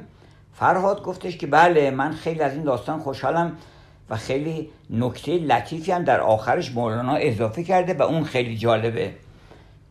[0.52, 3.52] فرهاد گفتش که بله من خیلی از این داستان خوشحالم
[4.10, 9.14] و خیلی نکته لطیفی هم در آخرش مولانا اضافه کرده و اون خیلی جالبه.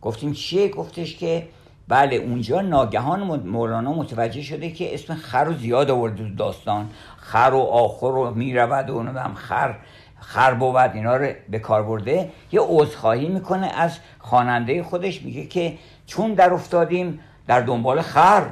[0.02, 1.48] گفتیم چیه؟ گفتش که
[1.88, 6.90] بله اونجا ناگهان مولانا متوجه شده که اسم خر رو زیاد آورده داستان.
[7.18, 9.76] خر و آخر رو می‌رود و هم خر
[10.20, 12.30] خر بود اینا رو به کار برده.
[12.52, 18.50] یه عذرخواهی می‌کنه از خواننده خودش میگه که چون در افتادیم در دنبال خر.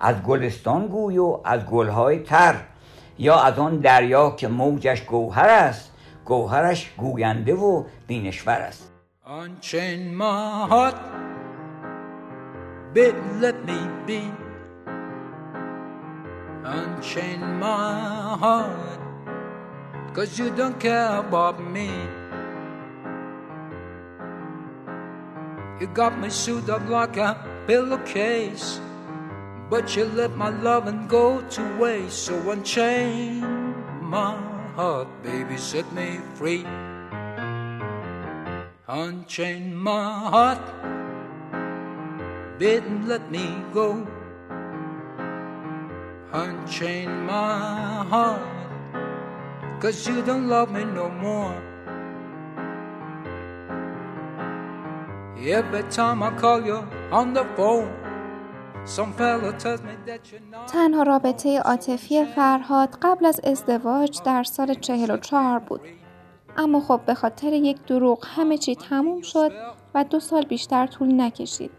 [0.00, 2.54] از گلستان گوی و از گلهای تر
[3.18, 5.92] یا از آن دریا که موجش گوهر است
[6.24, 8.90] گوهرش گوینده و بینشور است
[9.26, 10.96] Unchain my heart,
[12.92, 14.22] baby, let me be.
[16.64, 19.00] Unchain my heart,
[20.14, 21.90] cause you don't care about me.
[25.80, 27.30] You got me sewed up like a
[27.68, 28.80] pillowcase,
[29.70, 32.26] but you let my loving go to waste.
[32.26, 33.40] So unchain
[34.02, 34.34] my
[34.74, 36.66] heart, baby, set me free.
[38.88, 40.58] Unchain my heart,
[42.58, 44.04] bid and let me go.
[46.32, 48.42] Unchain my heart,
[49.80, 51.54] cause you don't love me no more.
[55.38, 58.09] Every time I call you on the phone,
[60.72, 65.80] تنها رابطه عاطفی فرهاد قبل از ازدواج در سال 44 بود.
[66.56, 69.52] اما خب به خاطر یک دروغ همه چی تموم شد
[69.94, 71.70] و دو سال بیشتر طول نکشید.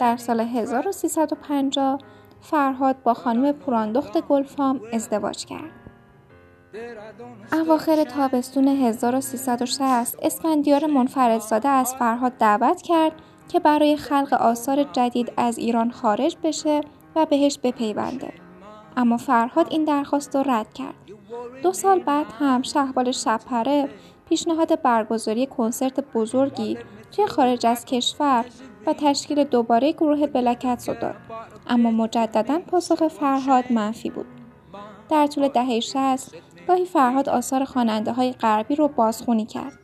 [0.00, 1.98] در سال 1350
[2.40, 5.70] فرهاد با خانم پوراندخت گلفام ازدواج کرد.
[7.52, 13.12] اواخر تابستون 1360 اسفندیار منفردزاده از فرهاد دعوت کرد
[13.48, 16.80] که برای خلق آثار جدید از ایران خارج بشه
[17.16, 18.32] و بهش بپیونده.
[18.96, 20.94] اما فرهاد این درخواست رو رد کرد.
[21.62, 23.88] دو سال بعد هم شهبال شبپره
[24.28, 26.78] پیشنهاد برگزاری کنسرت بزرگی
[27.12, 28.44] توی خارج از کشور
[28.86, 31.16] و تشکیل دوباره گروه بلکت رو داد.
[31.66, 34.26] اما مجددا پاسخ فرهاد منفی بود.
[35.08, 36.34] در طول دهه 60
[36.68, 39.78] گاهی فرهاد آثار خواننده های غربی رو بازخونی کرد.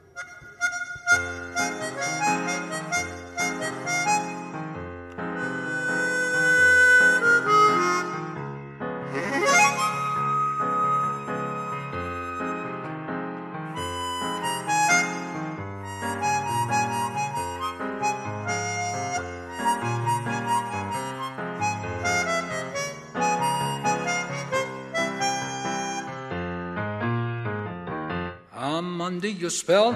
[29.51, 29.91] Your spell,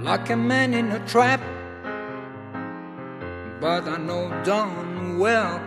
[0.00, 1.42] like a man in a trap.
[3.60, 5.60] But I know darn well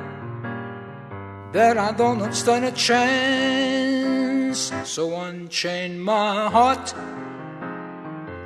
[1.53, 4.73] that I don't stand a chance.
[4.83, 6.95] So unchain my heart,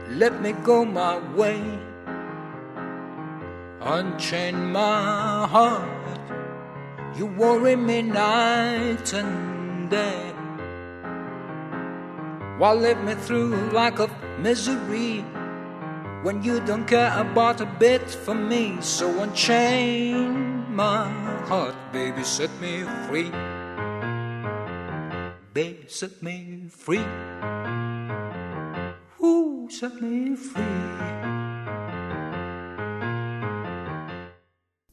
[0.09, 1.63] let me go my way.
[3.80, 6.19] Unchain my heart,
[7.15, 10.33] you worry me night and day.
[12.60, 15.26] Why let me through like a misery
[16.22, 18.78] when you don't care about a bit for me?
[18.80, 21.10] So unchain my
[21.49, 22.74] heart, baby, set me
[23.08, 23.32] free.
[25.54, 26.36] Baby, set me
[26.70, 27.08] free.
[29.24, 31.24] Ooh, set me free.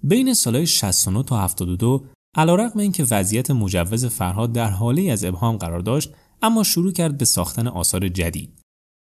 [0.02, 2.04] بین سالهای 69 تا 72
[2.34, 7.24] علیرغم اینکه وضعیت مجوز فرهاد در حالی از ابهام قرار داشت اما شروع کرد به
[7.24, 8.60] ساختن آثار جدید.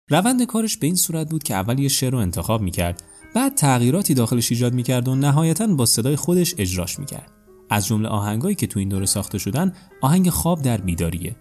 [0.09, 3.03] روند کارش به این صورت بود که اول یه شعر رو انتخاب می‌کرد
[3.35, 7.31] بعد تغییراتی داخلش ایجاد می‌کرد و نهایتا با صدای خودش اجراش می‌کرد.
[7.69, 11.35] از جمله آهنگایی که تو این دوره ساخته شدن آهنگ خواب در بیداریه.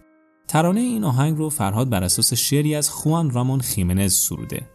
[0.48, 4.70] ترانه این آهنگ رو فرهاد بر اساس شعری از خوان رامون خیمنز سروده.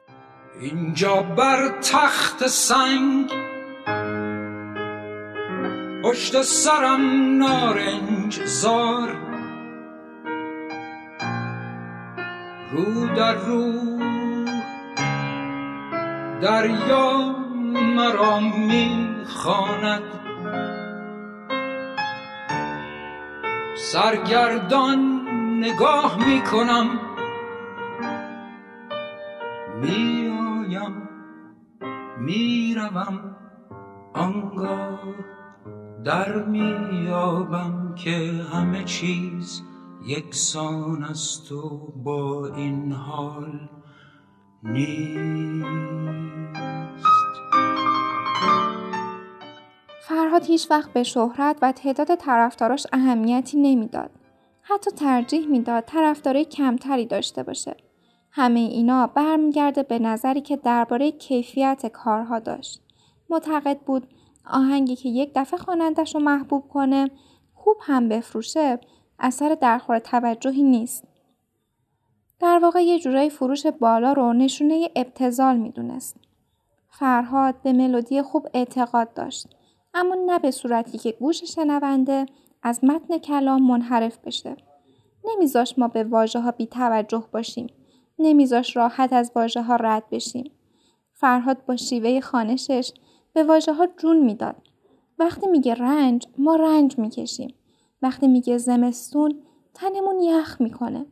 [0.62, 3.32] اینجا بر تخت سنگ
[6.04, 9.33] پشت سرم نارنج زار
[12.74, 13.74] رو در رو.
[16.42, 17.36] دریا
[17.96, 20.04] مرا می‌خواند.
[23.76, 25.22] سرگردان
[25.60, 27.00] نگاه می‌کنم.
[29.82, 31.10] میآیم
[32.20, 33.36] می‌روم.
[34.14, 35.00] آنگاه
[36.04, 39.64] در میابم که همه چیز
[40.06, 43.70] یکسان است و با این حال
[44.64, 45.68] نیست
[50.08, 54.10] فرهاد هیچ وقت به شهرت و تعداد طرفداراش اهمیتی نمی‌داد.
[54.62, 57.78] حتی ترجیح می‌داد طرفدارای کمتری داشته باشه.
[58.32, 62.82] همه اینا برمیگرده به نظری که درباره کیفیت کارها داشت.
[63.30, 64.08] معتقد بود
[64.46, 67.10] آهنگی که یک دفعه خوانندش رو محبوب کنه
[67.54, 68.80] خوب هم بفروشه
[69.20, 71.04] اثر درخور توجهی نیست.
[72.40, 76.18] در واقع یه جورایی فروش بالا رو نشونه ابتزال می‌دونست.
[76.90, 79.48] فرهاد به ملودی خوب اعتقاد داشت
[79.94, 82.26] اما نه به صورتی که گوش شنونده
[82.64, 84.56] از متن کلام منحرف بشه.
[85.26, 87.68] نمیذاش ما به واژه ها بی توجه باشیم.
[88.20, 90.52] نمیذاش راحت از واژه ها رد بشیم.
[91.14, 92.92] فرهاد با شیوه خانشش
[93.34, 94.56] به واژه ها جون می‌داد.
[95.20, 97.54] وقتی میگه رنج ما رنج می‌کشیم.
[98.04, 99.42] وقتی میگه زمستون
[99.74, 101.06] تنمون یخ می‌کنه.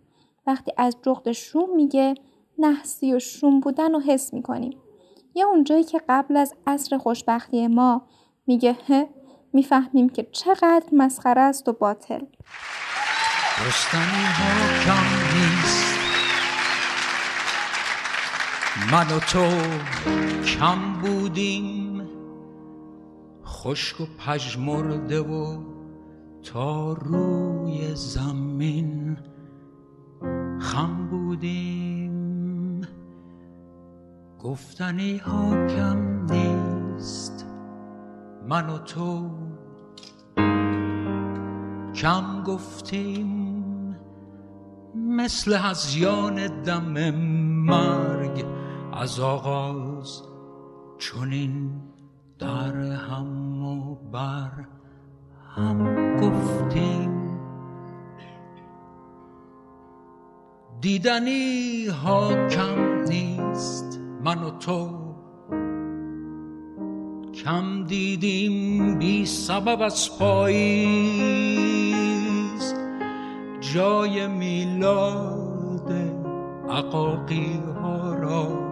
[0.47, 2.15] وقتی از جغد شوم میگه
[2.57, 4.77] نحسی و شوم بودن رو حس می‌کنیم.
[5.35, 8.01] یا اونجایی که قبل از عصر خوشبختی ما
[8.47, 9.09] میگه هه
[9.53, 12.25] می‌فهمیم که چقدر مسخره است و باطل.
[13.67, 15.21] رستنی ها کم
[18.91, 19.45] من و تو
[20.43, 22.09] کم بودیم
[23.45, 25.70] خشک و پژمرده و
[26.43, 29.17] تا روی زمین
[30.59, 32.81] خم بودیم.
[34.39, 37.45] گفتنی ها کم نیست
[38.47, 39.29] من و تو.
[41.95, 43.41] کم گفتیم
[44.95, 47.11] مثل هزیان دم
[47.65, 48.45] مرگ
[48.93, 50.21] از آغاز
[50.97, 51.81] چونین
[52.39, 54.51] در هم و بر
[55.55, 57.11] هم گفتیم.
[60.81, 64.89] دیدنی ها کم نیست من و تو.
[67.33, 70.65] کم دیدیم بی سبب از پاییز.
[73.59, 75.93] جای میلاد
[76.69, 78.71] عقاقی ها را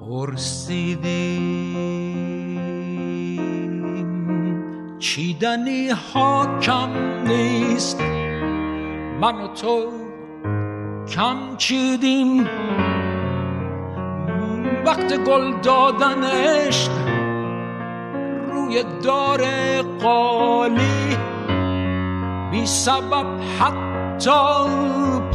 [0.00, 2.03] پرسیدیم.
[5.04, 6.90] چیدنی ها کم
[7.26, 8.00] نیست.
[9.20, 9.90] من و تو
[11.14, 12.48] کم چیدیم.
[14.86, 16.90] وقت گل دادن عشق
[18.52, 19.42] روی دار
[19.82, 21.16] قالی.
[22.50, 23.26] بی سبب
[23.60, 24.68] حتی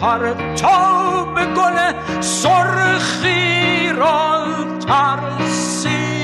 [0.02, 4.46] پرتاب گل سرخی را
[4.88, 6.19] ترسیدیم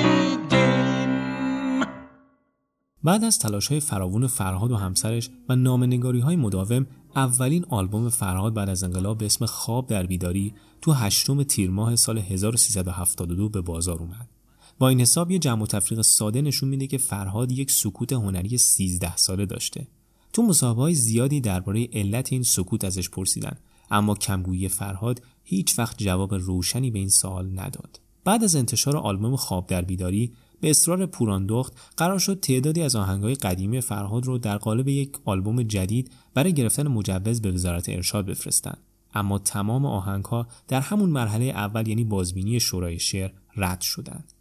[3.05, 8.53] بعد از تلاش های فراوون فرهاد و همسرش و نامنگاری های مداوم اولین آلبوم فرهاد
[8.53, 13.61] بعد از انقلاب به اسم خواب در بیداری تو هشتم تیر ماه سال 1372 به
[13.61, 14.29] بازار اومد.
[14.79, 18.57] با این حساب یه جمع و تفریق ساده نشون میده که فرهاد یک سکوت هنری
[18.57, 19.87] 13 ساله داشته.
[20.33, 23.57] تو مصاحبه زیادی درباره علت این سکوت ازش پرسیدن
[23.91, 27.99] اما کمگویی فرهاد هیچ وقت جواب روشنی به این سوال نداد.
[28.23, 30.31] بعد از انتشار آلبوم خواب در بیداری
[30.65, 35.63] به اصرار پوراندخت قرار شد تعدادی از آهنگهای قدیمی فرهاد رو در قالب یک آلبوم
[35.63, 38.77] جدید برای گرفتن مجوز به وزارت ارشاد بفرستند
[39.13, 44.33] اما تمام آهنگها در همون مرحله اول یعنی بازبینی شورای شعر رد شدند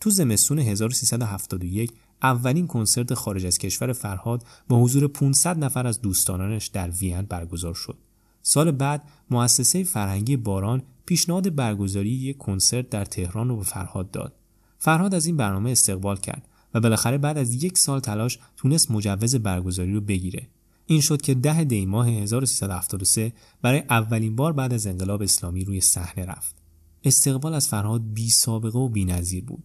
[0.00, 6.66] تو زمستون 1371 اولین کنسرت خارج از کشور فرهاد با حضور 500 نفر از دوستانانش
[6.66, 7.98] در وین برگزار شد.
[8.42, 14.39] سال بعد مؤسسه فرهنگی باران پیشنهاد برگزاری یک کنسرت در تهران رو به فرهاد داد.
[14.82, 19.36] فرهاد از این برنامه استقبال کرد و بالاخره بعد از یک سال تلاش تونست مجوز
[19.36, 20.48] برگزاری رو بگیره.
[20.86, 25.80] این شد که ده دی ماه 1373 برای اولین بار بعد از انقلاب اسلامی روی
[25.80, 26.56] صحنه رفت.
[27.04, 29.64] استقبال از فرهاد بی سابقه و بی نظیر بود.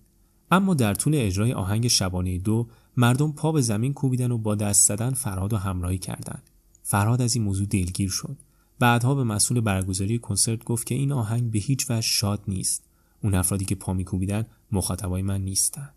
[0.52, 4.88] اما در طول اجرای آهنگ شبانه دو مردم پا به زمین کوبیدن و با دست
[4.88, 6.50] زدن فرهاد و همراهی کردند.
[6.84, 8.38] فرهاد از این موضوع دلگیر شد.
[8.80, 12.84] بعدها به مسئول برگزاری کنسرت گفت که این آهنگ به هیچ وجه شاد نیست.
[13.24, 14.46] اون افرادی که پا میکوبیدن
[14.76, 15.90] مخاطبای من نیستن.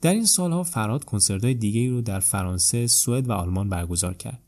[0.00, 4.42] در این سالها فرهاد کنسرت‌های دیگه رو در فرانسه، سوئد و آلمان برگزار کرد.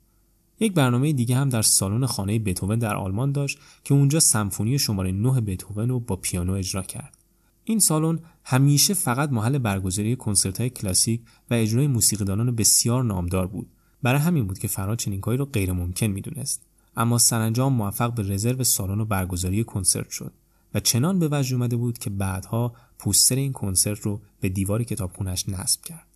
[0.61, 5.13] یک برنامه دیگه هم در سالن خانه بتوون در آلمان داشت که اونجا سمفونی شماره
[5.13, 7.19] 9 بتوون رو با پیانو اجرا کرد.
[7.65, 11.21] این سالن همیشه فقط محل برگزاری کنسرت‌های کلاسیک
[11.51, 13.69] و اجرای موسیقیدانان بسیار نامدار بود.
[14.03, 16.67] برای همین بود که فراد چنین کاری رو غیر ممکن می‌دونست.
[16.97, 20.33] اما سرانجام موفق به رزرو سالن و برگزاری کنسرت شد
[20.75, 25.49] و چنان به وجه اومده بود که بعدها پوستر این کنسرت رو به دیوار کتابخونش
[25.49, 26.07] نصب کرد.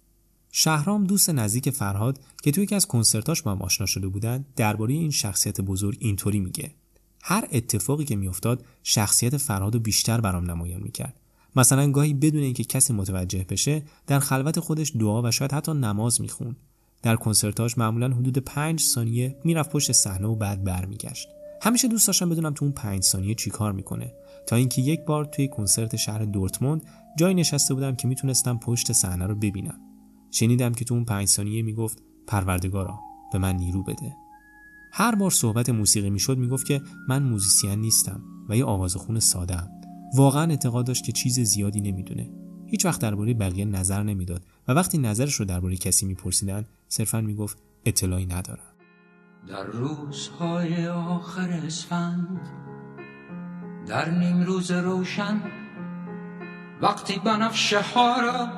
[0.53, 4.95] شهرام دوست نزدیک فرهاد که توی یکی از کنسرتاش با هم آشنا شده بودن درباره
[4.95, 6.71] این شخصیت بزرگ اینطوری میگه.
[7.23, 11.21] هر اتفاقی که میافتاد شخصیت فرهاد رو بیشتر برام نمایان می‌کرد.
[11.57, 16.21] مثلا گاهی بدون اینکه کسی متوجه بشه در خلوت خودش دعا و شاید حتی نماز
[16.21, 16.57] می‌خوند.
[17.03, 21.29] در کنسرتاش معمولا حدود پنج ثانیه می‌رفت پشت صحنه و بعد برمیگشت.
[21.63, 24.13] همیشه دوست داشتم بدونم تو اون پنج ثانیه چی کار می‌کنه.
[24.47, 26.85] تا اینکه یک بار توی کنسرت شهر دورتموند
[27.19, 29.81] جایی نشسته بودم که می‌تونستم پشت صحنه رو ببینم.
[30.31, 33.01] شنیدم که تو اون پنج ثانیه می‌گفت پروردگارا
[33.33, 34.17] به من نیرو بده.
[34.93, 39.69] هر بار صحبت موسیقی می‌شد می‌گفت که من موزیسین نیستم و یه آوازخون ساده ام.
[40.15, 42.31] واقعا اعتقاد داشت که چیز زیادی نمی‌دونه.
[42.67, 47.59] هیچ وقت درباره بقیه نظر نمی‌داد و وقتی نظرش رو درباره کسی میپرسیدن صرفا می‌گفت
[47.85, 48.73] اطلاعی ندارم.
[49.49, 52.41] در روزهای آخر اسفند
[53.87, 55.41] در نیم روز روشن
[56.83, 58.49] وقتی بنفشه ها را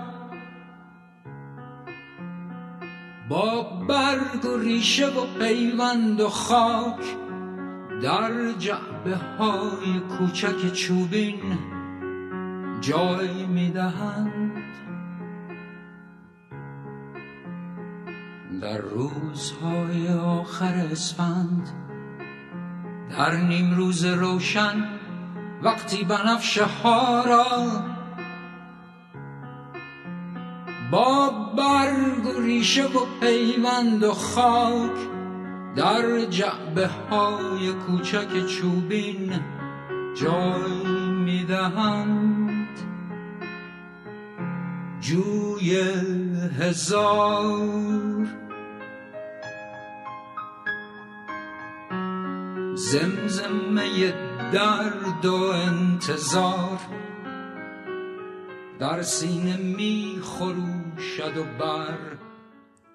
[3.28, 7.04] با برگ و ریشه و پیوند و خاک
[8.02, 11.58] در جعبه های کوچک چوبین
[12.80, 14.52] جای می‌دهند
[18.62, 21.68] در روزهای آخر اسفند
[23.10, 25.03] در نیم روز روشن
[25.62, 27.44] وقتی بنفشه ها را
[30.90, 34.96] با برگ و ریشه و پیوند و خاک
[35.76, 39.40] در جعبه های کوچک چوبین
[40.14, 42.68] جای می‌دهند.
[45.00, 45.76] جوی
[46.60, 48.26] هزار
[52.74, 54.14] زمزمه
[54.52, 56.80] درد و انتظار
[58.80, 61.98] در سینه می خروشد و بر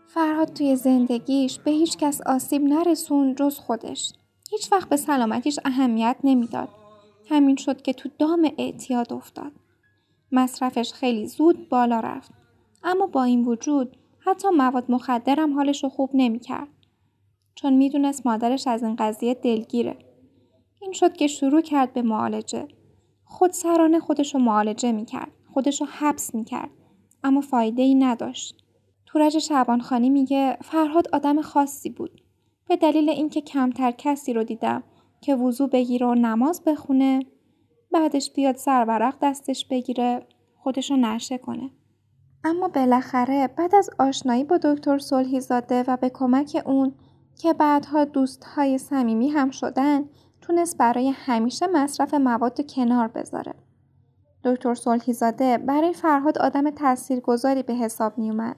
[0.07, 4.13] فرهاد توی زندگیش به هیچ کس آسیب نرسون جز خودش.
[4.51, 6.69] هیچ وقت به سلامتیش اهمیت نمی‌داد.
[7.29, 9.51] همین شد که تو دام اعتیاد افتاد.
[10.31, 12.31] مصرفش خیلی زود بالا رفت.
[12.83, 16.67] اما با این وجود حتی مواد مخدرم حالش رو خوب نمی‌کرد.
[17.55, 20.08] چون می‌دونست مادرش از این قضیه دلگیره.
[20.81, 22.67] این شد که شروع کرد به معالجه.
[23.25, 25.31] خود سرانه خودش رو معالجه می‌کرد.
[25.53, 26.69] خودش رو حبس می‌کرد.
[27.23, 28.63] اما فایده ای نداشت.
[29.05, 32.21] تورج شعبانخانی میگه فرهاد آدم خاصی بود.
[32.67, 34.83] به دلیل اینکه کمتر کسی رو دیدم
[35.21, 37.19] که وضوع بگیره و نماز بخونه
[37.91, 40.27] بعدش بیاد سرورق دستش بگیره
[40.57, 41.69] خودشو نشه کنه.
[42.43, 45.41] اما بالاخره بعد از آشنایی با دکتر صلحی
[45.87, 46.93] و به کمک اون
[47.41, 50.09] که بعدها دوستهای صمیمی هم شدن
[50.41, 53.53] تونست برای همیشه مصرف مواد کنار بذاره.
[54.43, 55.13] دکتر صلحی
[55.57, 58.55] برای فرهاد آدم تاثیرگذاری به حساب می اومد.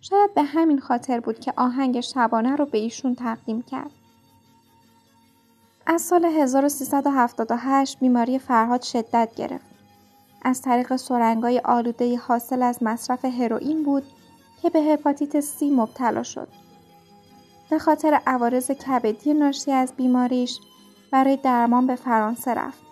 [0.00, 3.90] شاید به همین خاطر بود که آهنگ شبانه رو به ایشون تقدیم کرد.
[5.86, 9.70] از سال 1378 بیماری فرهاد شدت گرفت.
[10.42, 14.02] از طریق سرنگای آلوده حاصل از مصرف هروئین بود
[14.62, 16.48] که به هپاتیت سی مبتلا شد.
[17.70, 20.60] به خاطر عوارض کبدی ناشی از بیماریش
[21.12, 22.82] برای درمان به فرانسه رفت.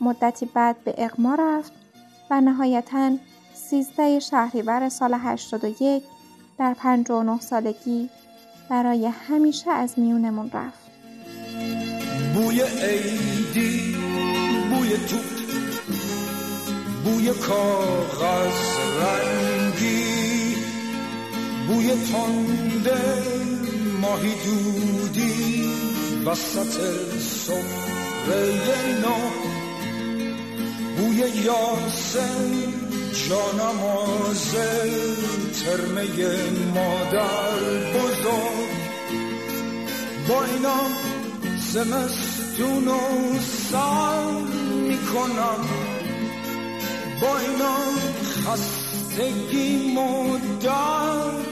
[0.00, 1.72] مدتی بعد به اقما رفت
[2.30, 3.16] و نهایتاً
[3.54, 6.02] 13 شهریور سال 81
[6.58, 8.10] در 59 سالگی
[8.70, 10.84] برای همیشه از میونمون رفت.
[12.34, 13.96] بوی عیدی
[14.70, 15.44] بوی توت
[17.04, 20.56] بوی کاغذ رنگی
[21.68, 23.02] بوی تنده
[24.00, 25.73] ماهی دودی
[26.26, 26.80] وسط
[27.18, 29.16] سفره نو.
[30.96, 32.52] بوی یاسم
[33.28, 34.54] جانماز
[35.64, 36.06] ترمه
[36.74, 37.60] مادر
[37.94, 38.74] بزرگ.
[40.28, 40.80] با اینا
[41.72, 43.00] زمستون و
[43.40, 44.30] سر
[44.88, 45.68] می‌کنم.
[47.22, 47.76] با اینا
[48.46, 51.44] خستگی مدر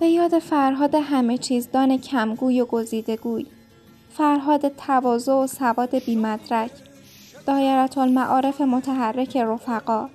[0.00, 3.46] به یاد فرهاد همه چیز دان کمگوی و گزیدگوی
[4.18, 6.70] فرهاد تواضع و سواد بیمدرک.
[7.46, 10.08] دایرت المعارف متحرک رفقا.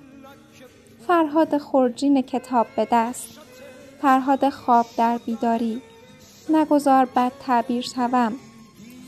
[1.06, 3.28] فرهاد خورجین کتاب به دست.
[4.02, 5.82] فرهاد خواب در بیداری.
[6.48, 8.32] نگذار بد تعبیر شوم.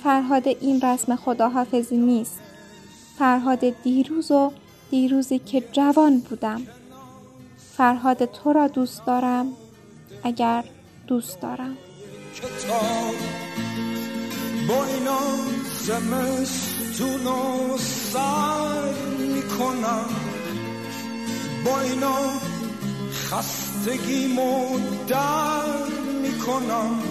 [0.03, 2.41] فرهاد این رسم خداحافظی نیست.
[3.19, 4.53] فرهاد دیروز و
[4.91, 6.63] دیروزی که جوان بودم.
[7.77, 9.53] فرهاد تو را دوست دارم
[10.25, 10.65] اگر
[11.07, 11.77] دوست دارم.
[14.69, 15.21] با اینا
[15.83, 20.09] زمستون و سر می‌کنم
[21.65, 22.41] با اینا
[23.13, 24.37] خستگی
[25.09, 25.77] در
[26.23, 27.03] می‌کنم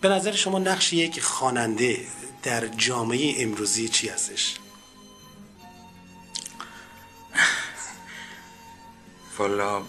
[0.00, 2.06] به نظر شما نقش یک خواننده
[2.42, 4.56] در جامعه امروزی چی هستش؟
[9.38, 9.82] والا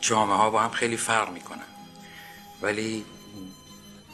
[0.00, 1.68] جامعه ها با هم خیلی فرق می‌کنن.
[2.62, 3.04] ولی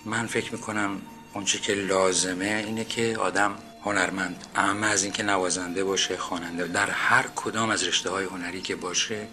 [0.04, 1.02] من فکر می‌کنم
[1.34, 7.24] اونچه که لازمه اینه که آدم هنرمند اما از اینکه نوازنده باشه خواننده در هر
[7.36, 9.26] کدام از رشته های هنری که باشه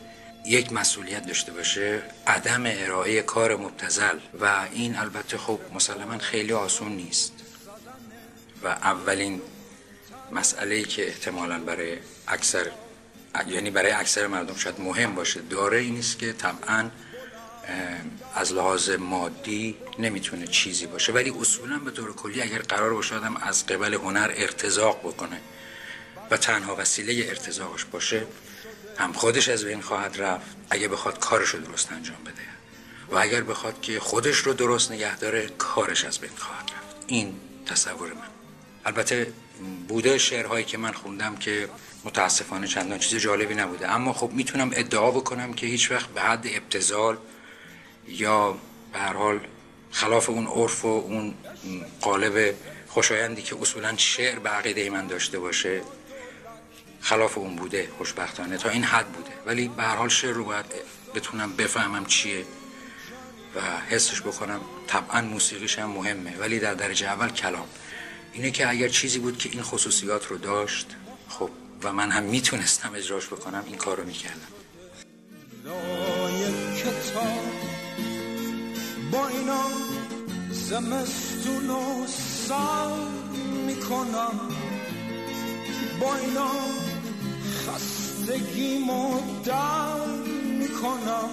[0.45, 6.91] یک مسئولیت داشته باشه عدم ارائه کار مبتزل و این البته خب مسلما خیلی آسون
[6.91, 7.33] نیست.
[8.63, 9.41] و اولین
[10.31, 11.97] مسئله که احتمالا برای
[12.27, 12.71] اکثر
[13.47, 15.41] یعنی برای اکثر مردم شاید مهم باشه.
[15.41, 16.89] داره این است که طبعا
[18.35, 21.13] از لحاظ مادی نمی‌تونه چیزی باشه.
[21.13, 25.41] ولی اصولا به طور کلی اگر قرار باشه آدم از قبل هنر ارتزاق بکنه
[26.31, 28.25] و تنها وسیله ارتزاقش باشه
[28.97, 32.41] هم خودش از بین خواهد رفت اگر بخواد کارش رو درست انجام بده.
[33.11, 36.95] و اگر بخواد که خودش رو درست نگه داره کارش از بین خواهد رفت.
[37.07, 38.27] این تصور من.
[38.85, 39.33] البته
[39.87, 41.69] بوده شعرهایی که من خوندم که
[42.05, 43.91] متاسفانه چندان چیز جالبی نبوده.
[43.91, 47.17] اما خب می‌تونم ادعا بکنم که هیچ وقت به حد ابتزال
[48.07, 48.57] یا
[48.93, 49.39] به هر حال
[49.91, 51.33] خلاف اون عرف و اون
[52.01, 52.55] قالب
[52.87, 55.81] خوشایندی که اصولا شعر به عقیده من داشته باشه
[57.01, 59.31] خلاف اون بوده خوشبختانه تا این حد بوده.
[59.45, 60.65] ولی به هر حال شعر رو باید
[61.15, 62.45] بتونم بفهمم چیه
[63.55, 64.61] و حسش بکنم.
[64.87, 66.37] طبعا موسیقیش هم مهمه.
[66.37, 67.67] ولی در درجه اول کلام.
[68.33, 70.87] اینه که اگر چیزی بود که این خصوصیات رو داشت
[71.83, 74.47] و من هم می‌تونستم اجراش بکنم این کار رو می‌کردم
[79.11, 79.63] با اینا
[80.51, 82.97] زمستون و سر
[83.67, 84.39] می‌کنم.
[86.01, 86.51] با اینا
[87.67, 90.05] خستگیمو در
[90.59, 91.29] می‌کنم.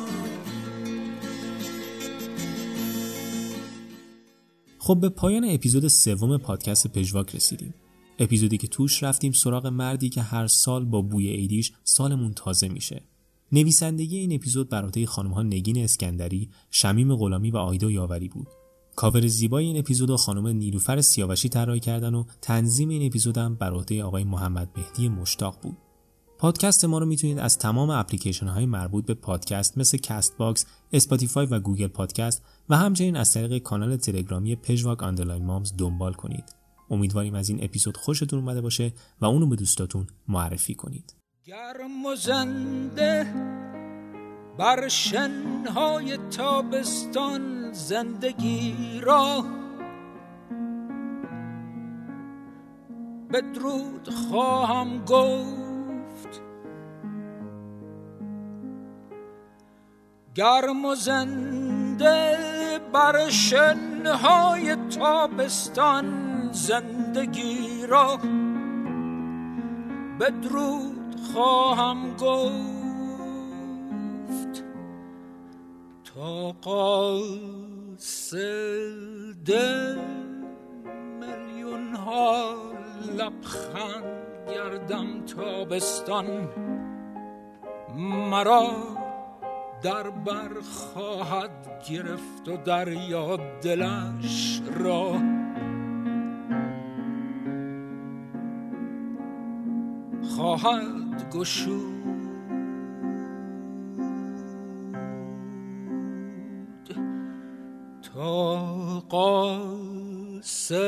[4.79, 7.75] خب به پایان اپیزود سوم پادکست پژواک رسیدیم.
[8.19, 13.03] اپیزودی که توش رفتیم سراغ مردی که هر سال با بوی ایدیش سالمون تازه میشه
[13.53, 18.49] نویسندگی این اپیزود بر عهده خانمها نگین اسکندری، شمیم غلامی و آیدا یاوری بود.
[18.97, 24.05] کاور زیبای این اپیزود خانم نیلوفر سیاوشی طراحی کردن و تنظیم این اپیزودم بر عهده
[24.05, 25.77] آقای محمد مهدی مشتاق بود.
[26.39, 31.61] پادکست ما رو می‌تونید از تمام اپلیکیشن های مربوط به پادکست مثل Castbox، Spotify و
[31.61, 36.58] Google Podcast و همچنین از طریق کانال تلگرامی پژواک underline مامز دنبال کنید.
[36.91, 41.15] امیدواریم از این اپیزود خوشتون اومده باشه و اونو به دوستاتون معرفی کنید.
[41.45, 43.27] گرم و زنده
[44.59, 49.45] بر شنهای تابستان زندگی را
[53.33, 56.43] بدرود خواهم گفت
[60.35, 62.39] گرم و زنده
[62.93, 68.19] بر شنهای تابستان زندگی را
[70.21, 72.69] بدرود خواهم گفت.
[76.05, 78.39] تا قاصد
[81.21, 82.55] میلیون ها
[83.19, 84.19] لبخند
[84.49, 86.49] گردم تابستان
[88.31, 88.71] مرا
[89.83, 95.13] در بر خواهد گرفت و دریا دلش را
[100.39, 101.99] خواهد گشود.
[108.15, 108.57] تا
[109.09, 110.79] قاصد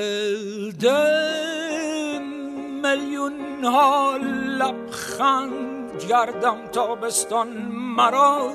[2.82, 4.16] میلیون ها
[4.60, 7.48] لبخند گردم تابستان
[7.96, 8.50] مرا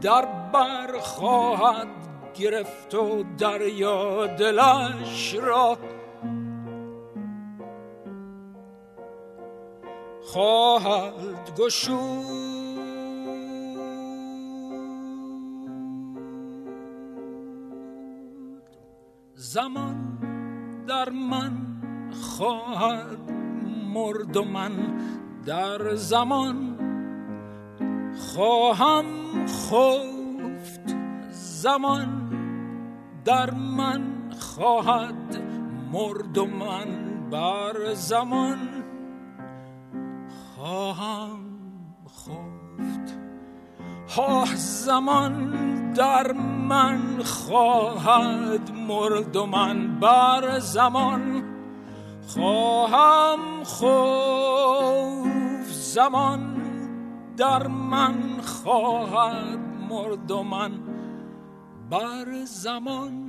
[0.00, 1.88] در بر خواهد
[2.34, 5.78] گرفت و دریا دلش را
[10.34, 12.24] خواهد گشود.
[19.34, 20.18] زمان
[20.88, 21.52] در من
[22.12, 23.32] خواهد
[23.94, 24.72] مرد و من
[25.46, 26.78] در زمان
[28.34, 29.04] خواهم
[29.46, 30.96] خفت.
[31.30, 32.30] زمان
[33.24, 35.42] در من خواهد
[35.92, 36.86] مرد و من
[37.30, 38.83] بر زمان
[40.64, 41.38] خواهم
[42.08, 43.14] خفت.
[44.16, 46.32] ها زمان در
[46.68, 51.44] من خواهد مرد و من بر زمان.
[52.26, 54.52] خواهم خوف
[55.72, 56.56] زمان
[57.36, 59.58] در من خواهد
[59.90, 60.72] مرد و من
[61.90, 63.23] بر زمان.